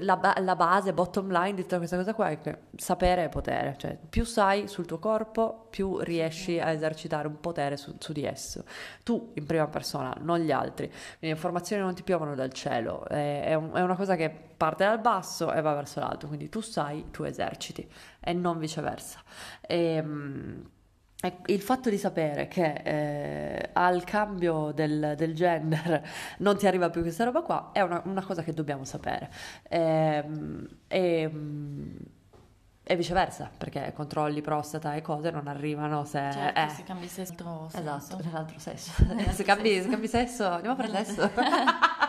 [0.00, 3.76] la, la, base, bottom line di tutta questa cosa qua è che sapere è potere,
[3.78, 8.24] cioè più sai sul tuo corpo, più riesci a esercitare un potere su, su di
[8.24, 8.64] esso.
[9.04, 10.90] Tu in prima persona, non gli altri.
[11.20, 14.84] Le informazioni non ti piovono dal cielo, è, è, un, è una cosa che parte
[14.84, 19.20] dal basso e va verso l'alto, quindi tu sai, tu eserciti e non viceversa.
[19.60, 20.70] E, ehm,
[21.46, 26.06] il fatto di sapere che eh, al cambio del, del, gender
[26.38, 29.30] non ti arriva più questa roba qua è una, una cosa che dobbiamo sapere.
[29.68, 31.32] Ehm, e, e,
[32.82, 36.30] e, viceversa, perché controlli prostata e cose non arrivano se...
[36.30, 37.68] Certo, eh, se cambi sesso.
[37.72, 38.92] Esatto, nell'altro sesso.
[39.30, 41.30] se, cambi, se cambi sesso, andiamo per sesso.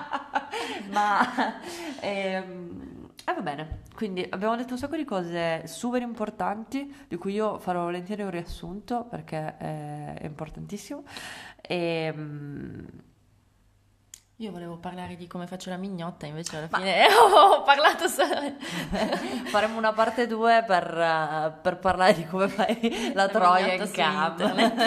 [0.92, 1.62] Ma...
[2.02, 7.16] Ehm, e eh, va bene, quindi abbiamo detto un sacco di cose super importanti di
[7.16, 11.04] cui io farò volentieri un riassunto perché è, è importantissimo.
[11.62, 12.86] E, um,
[14.40, 18.56] io volevo parlare di come faccio la mignotta, invece alla fine ho parlato solo.
[19.48, 24.36] Faremo una parte 2 per, per, parlare di come fai la, la troia in cam.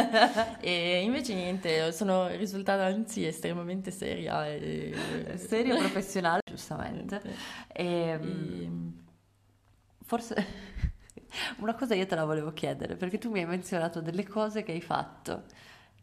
[0.61, 4.47] e invece niente, sono risultata anzi estremamente seria.
[4.47, 5.37] E...
[5.37, 7.23] Seria e professionale, giustamente.
[7.69, 8.71] E, e...
[10.05, 10.47] Forse
[11.59, 14.73] una cosa io te la volevo chiedere, perché tu mi hai menzionato delle cose che
[14.73, 15.45] hai fatto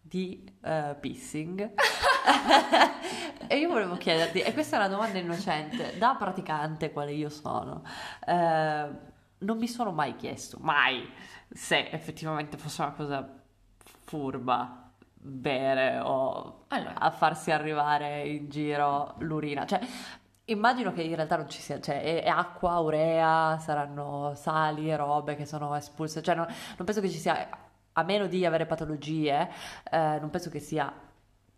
[0.08, 1.74] di uh, pissing.
[3.48, 7.84] e io volevo chiederti, e questa è una domanda innocente, da praticante quale io sono,
[8.26, 8.90] eh,
[9.40, 11.10] non mi sono mai chiesto, mai,
[11.50, 13.44] se effettivamente fosse una cosa
[14.04, 17.00] furba bere o allora.
[17.00, 19.66] a farsi arrivare in giro l'urina.
[19.66, 19.80] Cioè,
[20.48, 24.96] Immagino che in realtà non ci sia, cioè è, è acqua, urea, saranno sali e
[24.96, 27.50] robe che sono espulse, cioè non, non penso che ci sia,
[27.98, 29.50] a meno di avere patologie,
[29.90, 30.94] eh, non penso che sia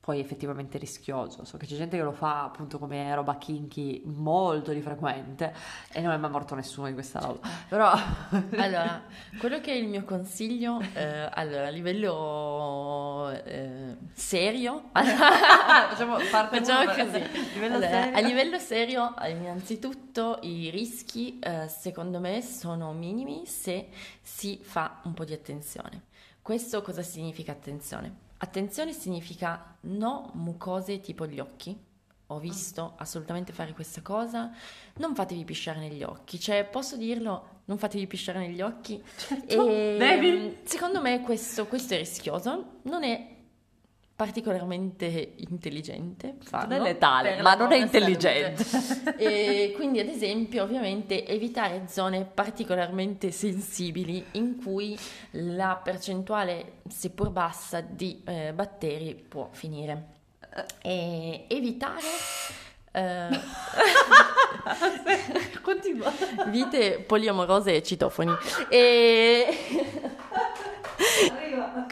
[0.07, 1.43] poi effettivamente rischioso.
[1.43, 5.53] So che c'è gente che lo fa appunto come roba kinky molto di frequente
[5.91, 7.45] e non è mai morto nessuno di questa roba.
[7.67, 7.91] Però
[8.55, 9.03] allora,
[9.37, 17.23] quello che è il mio consiglio, eh, allora, a livello eh, serio, facciamo, facciamo così.
[17.55, 23.89] Livello allora, a livello serio, innanzitutto i rischi eh, secondo me sono minimi se
[24.21, 26.06] si fa un po' di attenzione.
[26.47, 28.19] Questo cosa significa attenzione?
[28.37, 31.77] Attenzione significa no mucose tipo gli occhi.
[32.27, 34.53] Ho visto assolutamente fare questa cosa.
[34.95, 36.39] Non fatevi pisciare negli occhi.
[36.39, 39.03] Cioè, posso dirlo, non fatevi pisciare negli occhi.
[39.17, 40.59] Certo, e, devi.
[40.63, 42.79] Secondo me questo, questo è rischioso.
[42.83, 43.36] Non è
[44.17, 48.65] particolarmente intelligente farlo non è letale ma non è intelligente.
[49.15, 54.97] E quindi ad esempio ovviamente evitare zone particolarmente sensibili in cui
[55.31, 60.15] la percentuale seppur bassa di eh, batteri può finire.
[60.81, 62.01] E evitare
[62.91, 63.29] eh,
[65.61, 66.11] continua.
[66.47, 68.33] Vite poliamorose e citofoni.
[68.69, 69.45] E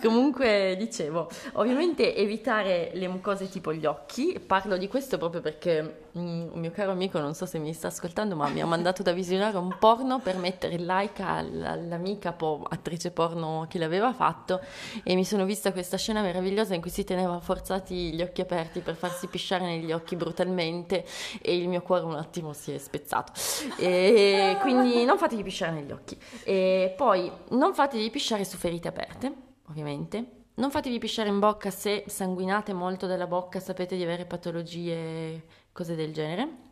[0.01, 4.39] Comunque, dicevo, ovviamente evitare le mucose tipo gli occhi.
[4.45, 7.88] Parlo di questo proprio perché mm, un mio caro amico, non so se mi sta
[7.88, 12.66] ascoltando, ma mi ha mandato da visionare un porno per mettere il like all'amica po-
[12.68, 14.60] attrice porno che l'aveva fatto
[15.03, 18.82] e mi sono vista questa scena meravigliosa in cui si teneva forzati gli occhi aperti
[18.82, 21.06] per farsi pisciare negli occhi brutalmente
[21.41, 23.32] e il mio cuore un attimo si è spezzato.
[23.78, 26.18] E quindi non fatevi pisciare negli occhi.
[26.43, 29.34] E poi non fatevi pisciare su ferite aperte,
[29.68, 30.43] ovviamente.
[30.56, 35.96] Non fatevi pisciare in bocca se sanguinate molto dalla bocca, sapete di avere patologie, cose
[35.96, 36.64] del genere.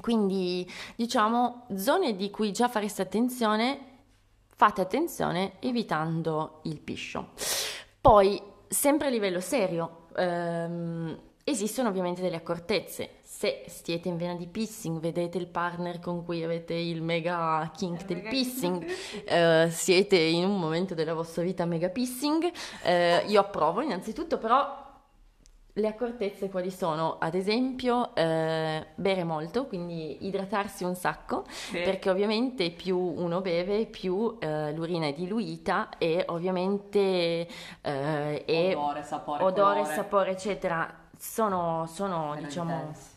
[0.00, 3.78] Quindi, diciamo, zone di cui già fareste attenzione,
[4.46, 7.32] fate attenzione evitando il piscio.
[8.00, 14.46] Poi, sempre a livello serio, ehm, esistono ovviamente delle accortezze se siete in vena di
[14.46, 18.84] pissing, vedete il partner con cui avete il mega kink del pissing,
[19.24, 24.88] eh, siete in un momento della vostra vita mega pissing, eh, io approvo innanzitutto, però
[25.72, 27.16] le accortezze quali sono?
[27.18, 31.78] Ad esempio, eh, bere molto, quindi idratarsi un sacco, sì.
[31.78, 37.48] perché ovviamente più uno beve, più eh, l'urina è diluita e ovviamente
[37.80, 42.74] eh, odore, sapore, odore, sapore, eccetera, sono, sono diciamo...
[42.74, 43.09] Intense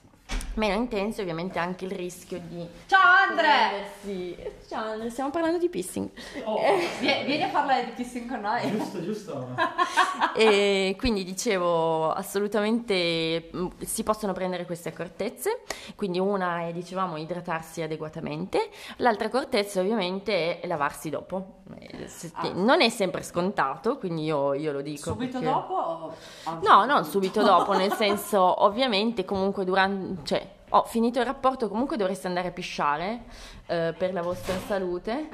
[0.56, 3.88] meno intenso ovviamente anche il rischio di ciao Andre!
[4.02, 4.38] sì.
[4.68, 6.10] ciao Andre stiamo parlando di pissing.
[6.44, 6.60] Oh,
[7.00, 8.70] vieni, vieni a parlare di pissing con noi.
[8.72, 9.48] Giusto giusto.
[10.36, 15.62] E quindi dicevo assolutamente mm, si possono prendere queste accortezze.
[15.96, 18.70] Quindi una è dicevamo idratarsi adeguatamente.
[18.98, 21.62] L'altra accortezza ovviamente è lavarsi dopo.
[21.80, 22.52] Eh, ah.
[22.54, 25.46] non è sempre scontato quindi io, io lo dico subito perché...
[25.46, 26.14] dopo o...
[26.62, 27.42] no non subito?
[27.42, 32.52] dopo nel senso ovviamente comunque durante cioè ho finito il rapporto, comunque dovreste andare a
[32.52, 33.26] pisciare
[33.68, 35.30] eh, per la vostra salute.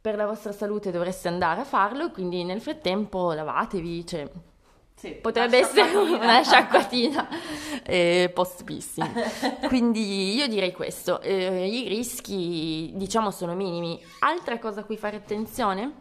[0.00, 4.28] Per la vostra salute dovreste andare a farlo, quindi nel frattempo lavatevi, cioè,
[4.96, 7.28] sì, potrebbe essere una sciacquatina
[7.84, 9.66] eh, post pissing.
[9.68, 14.00] quindi io direi questo, eh, i rischi diciamo sono minimi.
[14.20, 15.92] Altra cosa a cui fare attenzione?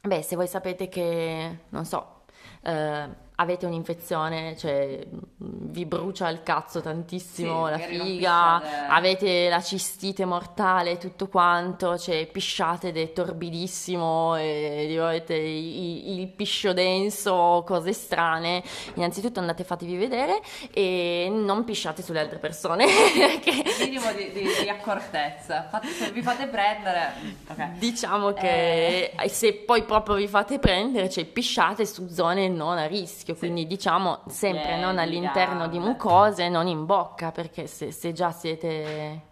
[0.00, 2.22] Beh, se voi sapete che, non so,
[2.62, 3.08] eh,
[3.40, 10.98] avete un'infezione, cioè vi brucia il cazzo tantissimo sì, la figa, avete la cistite mortale,
[10.98, 18.62] tutto quanto, cioè pisciate ed è torbidissimo, e avete il, il piscio denso, cose strane,
[18.94, 20.40] innanzitutto andate fatevi vedere
[20.72, 22.86] e non pisciate sulle altre persone.
[23.40, 23.62] che...
[23.78, 27.36] Minimo di, di, di accortezza, fate, se vi fate prendere...
[27.48, 27.78] Okay.
[27.78, 29.28] Diciamo che eh.
[29.28, 33.40] se poi proprio vi fate prendere, cioè pisciate su zone non a rischio rischio, sì.
[33.40, 38.30] quindi diciamo sempre eh, non all'interno di mucose, non in bocca, perché se, se già
[38.30, 39.22] siete,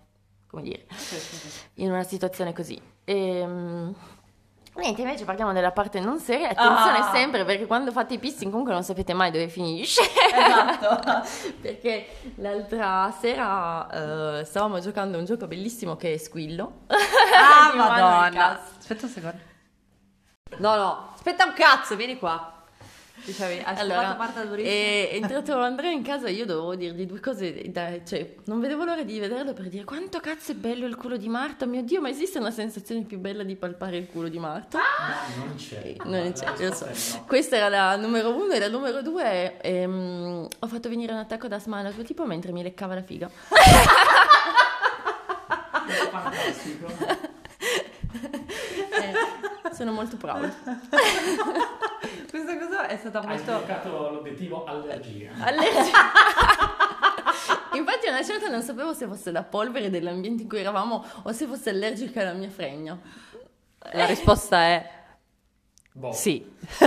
[0.46, 0.86] come dire,
[1.74, 2.80] in una situazione così.
[3.04, 3.94] E, ehm,
[4.76, 6.50] Niente, invece parliamo della parte non seria.
[6.50, 7.10] Attenzione ah.
[7.10, 10.02] sempre perché quando fate i pissing comunque non sapete mai dove finisce.
[10.02, 11.26] Esatto.
[11.62, 16.80] perché l'altra sera uh, stavamo giocando un gioco bellissimo che è Squillo.
[16.88, 18.60] Ah, madonna.
[18.76, 19.38] Aspetta un secondo.
[20.58, 22.55] No, no, aspetta un cazzo, vieni qua.
[23.24, 24.74] Dicevi, hai allora, Marta Durissimo.
[24.74, 28.84] È entrato Andrea in casa e io dovevo dirgli due cose, dai, cioè, non vedevo
[28.84, 32.00] l'ora di vederlo per dire quanto cazzo è bello il culo di Marta, mio Dio,
[32.00, 34.78] ma esiste una sensazione più bella di palpare il culo di Marta?
[34.78, 35.36] Ah!
[35.36, 35.82] No, non c'è.
[35.82, 36.86] Eh, non c'è, io so.
[37.26, 41.48] Questa era la numero uno e la numero due ehm, ho fatto venire un attacco
[41.48, 43.28] d'asma al tuo tipo mentre mi leccava la figa.
[46.10, 47.24] Fantastico.
[48.98, 50.50] Eh, sono molto proud.
[52.42, 53.42] questa cosa è stata Hai molto...
[53.42, 55.30] sbloccato l'obiettivo allergia.
[55.40, 55.90] Allergia.
[57.72, 61.46] Infatti una certa non sapevo se fosse la polvere dell'ambiente in cui eravamo o se
[61.46, 62.98] fosse allergica alla mia fregna.
[63.92, 64.90] La risposta è
[65.92, 66.12] Boh.
[66.12, 66.44] sì.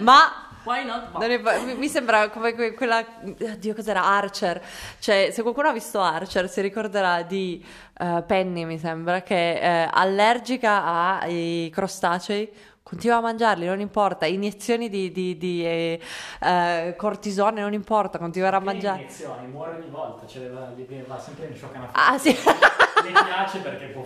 [0.00, 1.18] Ma Why not?
[1.22, 3.04] è- mi- sembra come que- quella...
[3.22, 4.04] Oddio, cos'era?
[4.04, 4.62] Archer.
[4.98, 7.64] Cioè, se qualcuno ha visto Archer si ricorderà di
[7.98, 12.50] eh, Penny, mi sembra, che è allergica ai crostacei.
[12.90, 14.26] Continua a mangiarli, non importa.
[14.26, 16.00] Iniezioni di, di- di, eh,
[16.42, 18.18] eh, cortisone, non importa.
[18.18, 19.02] Continuerà a mangiare.
[19.02, 20.72] iniezioni, muore ogni volta, cioè, va,
[21.06, 21.76] va sempre in shock.
[21.92, 22.30] Ah, sì.
[22.34, 24.04] Le piace perché può...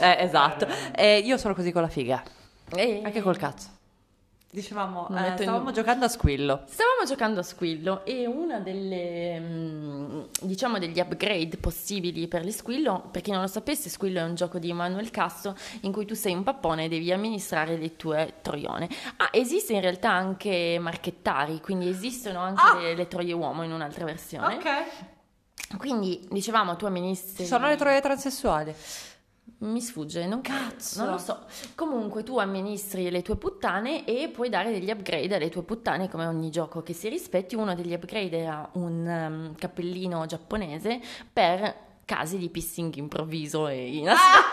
[0.00, 0.66] Eh, esatto.
[0.96, 2.20] E io sono così con la figa.
[2.74, 3.68] E- Anche col cazzo.
[4.54, 6.62] Dicevamo, eh, stavamo giocando a squillo.
[6.66, 13.08] Stavamo giocando a Squillo e una delle, mm, diciamo, degli upgrade possibili per le Squillo,
[13.10, 16.14] per chi non lo sapesse, Squillo è un gioco di Emanuel Casso in cui tu
[16.14, 18.88] sei un pappone e devi amministrare le tue troione.
[19.16, 22.78] Ah, esiste in realtà anche Marchettari, quindi esistono anche Ah!
[22.78, 24.54] le, le troie uomo in un'altra versione.
[24.54, 25.76] Ok.
[25.78, 27.42] Quindi, dicevamo, tu amministri...
[27.42, 28.72] Ci sono le troie transessuali.
[29.58, 31.02] Mi sfugge, non, Cazzo.
[31.02, 31.44] non lo so.
[31.74, 36.26] Comunque tu amministri le tue puttane e puoi dare degli upgrade alle tue puttane come
[36.26, 37.54] ogni gioco che si rispetti.
[37.54, 41.00] Uno degli upgrade era un um, cappellino giapponese
[41.32, 44.52] per casi di pissing improvviso e inaspettato.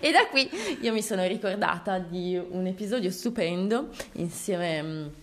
[0.00, 0.48] e da qui
[0.80, 5.21] io mi sono ricordata di un episodio stupendo insieme...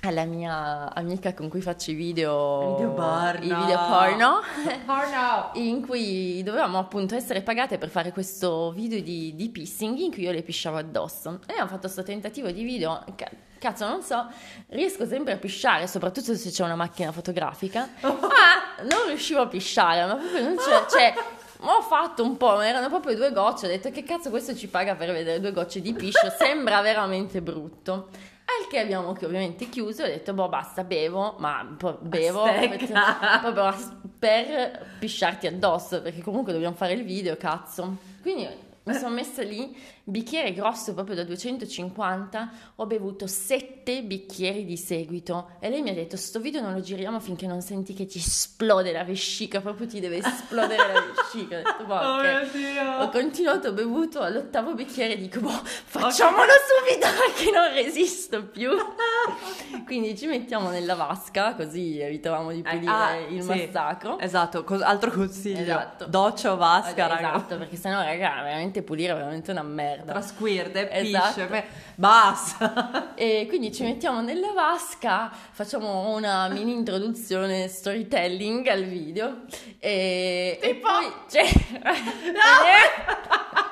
[0.00, 3.44] alla mia amica con cui faccio i video, I video porno.
[3.44, 4.40] i video porno
[4.86, 5.50] Porno.
[5.60, 10.22] in cui dovevamo appunto essere pagate per fare questo video di, di pissing in cui
[10.22, 11.40] io le pisciavo addosso.
[11.46, 14.26] E abbiamo fatto questo tentativo di video, ca- cazzo non so,
[14.68, 20.06] riesco sempre a pisciare, soprattutto se c'è una macchina fotografica, ma non riuscivo a pisciare,
[20.06, 20.86] ma proprio non c'è...
[20.88, 21.14] Cioè,
[21.60, 24.68] ho fatto un po', ma erano proprio due gocce, ho detto che cazzo questo ci
[24.68, 28.10] paga per vedere due gocce di piscio, sembra veramente brutto.
[28.58, 32.46] Al che abbiamo che ovviamente chiuso e ho detto, boh, basta, bevo, ma po' bevo
[32.46, 33.38] Stecca.
[33.40, 33.74] proprio
[34.18, 37.96] per pisciarti addosso, perché comunque dobbiamo fare il video, cazzo.
[38.20, 38.48] Quindi
[38.82, 39.76] mi sono messa lì,
[40.08, 45.94] bicchiere grosso proprio da 250, ho bevuto sette bicchieri di seguito e lei mi ha
[45.94, 49.86] detto, sto video non lo giriamo finché non senti che ti esplode la vescica, proprio
[49.86, 51.58] ti deve esplodere la vescica.
[51.58, 52.22] Ho detto, boh, Oh ok.
[52.22, 52.92] mio Dio.
[53.00, 58.70] Ho continuato, ho bevuto all'ottavo bicchiere dico, boh, facciamolo subito perché non resisto più.
[59.84, 63.48] Quindi ci mettiamo nella vasca, così evitavamo di pulire ah, il sì.
[63.48, 64.18] massacro.
[64.18, 65.60] Esatto, cos- altro consiglio.
[65.60, 66.06] Esatto.
[66.06, 67.34] Doccia o vasca, Eh, raga.
[67.36, 69.96] Esatto, perché sennò, raga, veramente pulire è veramente una merda.
[70.04, 71.46] Tra squirte, Esatto.
[71.46, 73.14] pisce, basta.
[73.18, 79.40] E quindi ci mettiamo nella vasca, facciamo una mini introduzione storytelling al video
[79.80, 81.42] e, e poi cioè,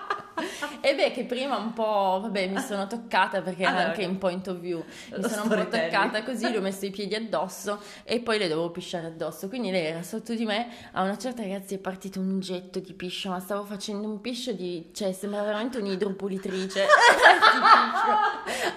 [0.80, 4.10] e beh che prima un po' vabbè mi sono toccata perché era Ah, anche ok.
[4.10, 4.82] in point of view
[5.16, 8.48] mi sono un po' toccata così le ho messo i piedi addosso e poi le
[8.48, 9.48] dovevo pisciare addosso.
[9.48, 12.92] Quindi lei era sotto di me a una certa ragazzi è partito un getto di
[12.94, 16.86] piscio ma stavo facendo un piscio di cioè sembra veramente un'idropulitrice.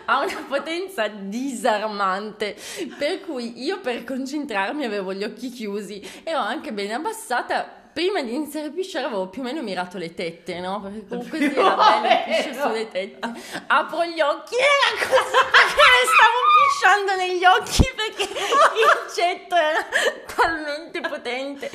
[0.06, 2.56] Ha una potenza disarmante
[2.98, 8.22] per cui io per concentrarmi avevo gli occhi chiusi e ho anche bene abbassata prima
[8.22, 10.80] di iniziare a pisciare avevo più o meno mirato le tette no?
[10.80, 13.20] perché comunque sì, era bello piscio sulle tette
[13.68, 15.84] apro gli occhi era così perché
[16.16, 19.86] stavo pisciando negli occhi perché il getto era
[20.34, 21.70] talmente potente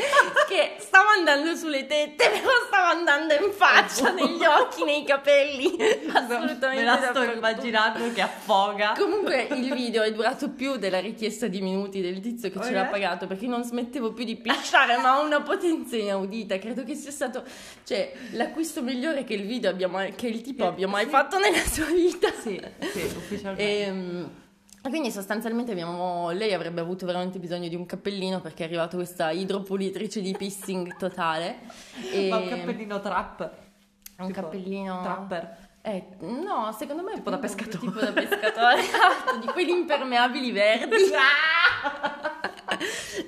[0.48, 5.76] che stava andando sulle tette però stava andando in faccia negli occhi nei capelli
[6.10, 8.94] assolutamente Me la sto immaginando che affoga.
[8.96, 12.82] Comunque il video è durato più della richiesta di minuti del tizio che ce l'ha
[12.84, 12.90] Ok.
[12.90, 16.58] pagato perché non smettevo più di pisciare ma a una potenza inaudita.
[16.58, 17.42] Credo che sia stato
[17.84, 21.10] cioè, l'acquisto migliore che il video abbia mai, che il tipo abbia mai Sì.
[21.10, 22.30] fatto nella sua vita.
[22.32, 22.60] Sì,
[22.92, 23.84] sì, ufficialmente.
[23.86, 24.30] Ehm,
[24.86, 28.96] E quindi sostanzialmente abbiamo, lei avrebbe avuto veramente bisogno di un cappellino perché è arrivata
[28.96, 31.56] questa idropulitrice di pissing totale.
[32.12, 33.50] E Ma un cappellino trap.
[34.18, 35.56] un tipo cappellino Trapper.
[35.86, 37.78] Eh, no, secondo me è Tipo da pescatore.
[37.78, 40.96] Tipo da pescatore, esatto, di quelli impermeabili verdi.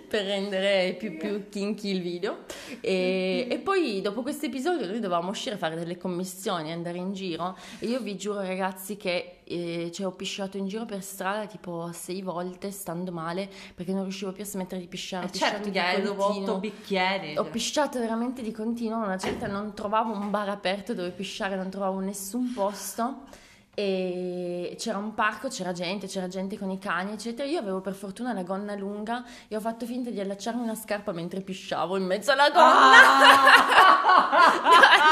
[0.08, 2.44] per rendere più, più kinky il video.
[2.80, 7.12] E, e poi dopo questo episodio noi dovevamo uscire a fare delle commissioni, andare in
[7.12, 7.58] giro.
[7.78, 11.90] E io vi giuro ragazzi che eh, cioè, ho pisciato in giro per strada tipo
[11.92, 15.26] sei volte stando male perché non riuscivo più a smettere di pisciare.
[15.26, 15.70] Eh, certo
[16.02, 17.36] dopo otto bicchieri.
[17.36, 17.52] Ho cioè.
[17.52, 22.00] pisciato veramente di continuo, una certa non trovavo un bar aperto dove pisciare, non trovavo
[22.00, 23.44] nessun posto
[23.78, 27.46] e c'era un parco, c'era gente, c'era gente con i cani, eccetera.
[27.46, 31.12] Io avevo per fortuna la gonna lunga e ho fatto finta di allacciarmi una scarpa
[31.12, 32.96] mentre pisciavo in mezzo alla gonna.
[32.96, 34.46] Ah!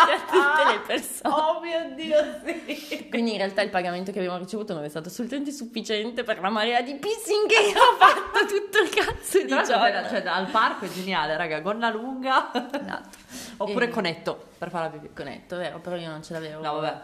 [0.06, 1.34] A tutte le persone.
[1.34, 3.08] Oh mio Dio, sì.
[3.10, 6.48] Quindi in realtà il pagamento che abbiamo ricevuto non è stato assolutamente sufficiente per la
[6.48, 10.08] marea di pissing che io ho fatto tutto il cazzo di Tra l'altro, giorno.
[10.08, 12.50] cioè, al parco è geniale, raga, gonna lunga.
[12.54, 13.18] Esatto.
[13.58, 15.12] Oppure E- conetto per fare la pipì.
[15.14, 16.62] Conetto, vero, però io non ce l'avevo.
[16.62, 17.00] No, vabbè.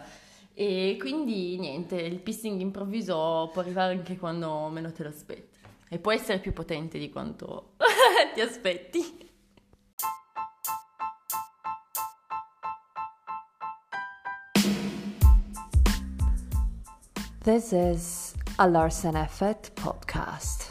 [0.55, 5.59] E quindi niente, il pissing improvviso può arrivare anche quando meno te lo aspetti.
[5.89, 7.73] E può essere più potente di quanto
[8.35, 9.29] ti aspetti.
[17.43, 20.70] This is a Larsen Effect podcast.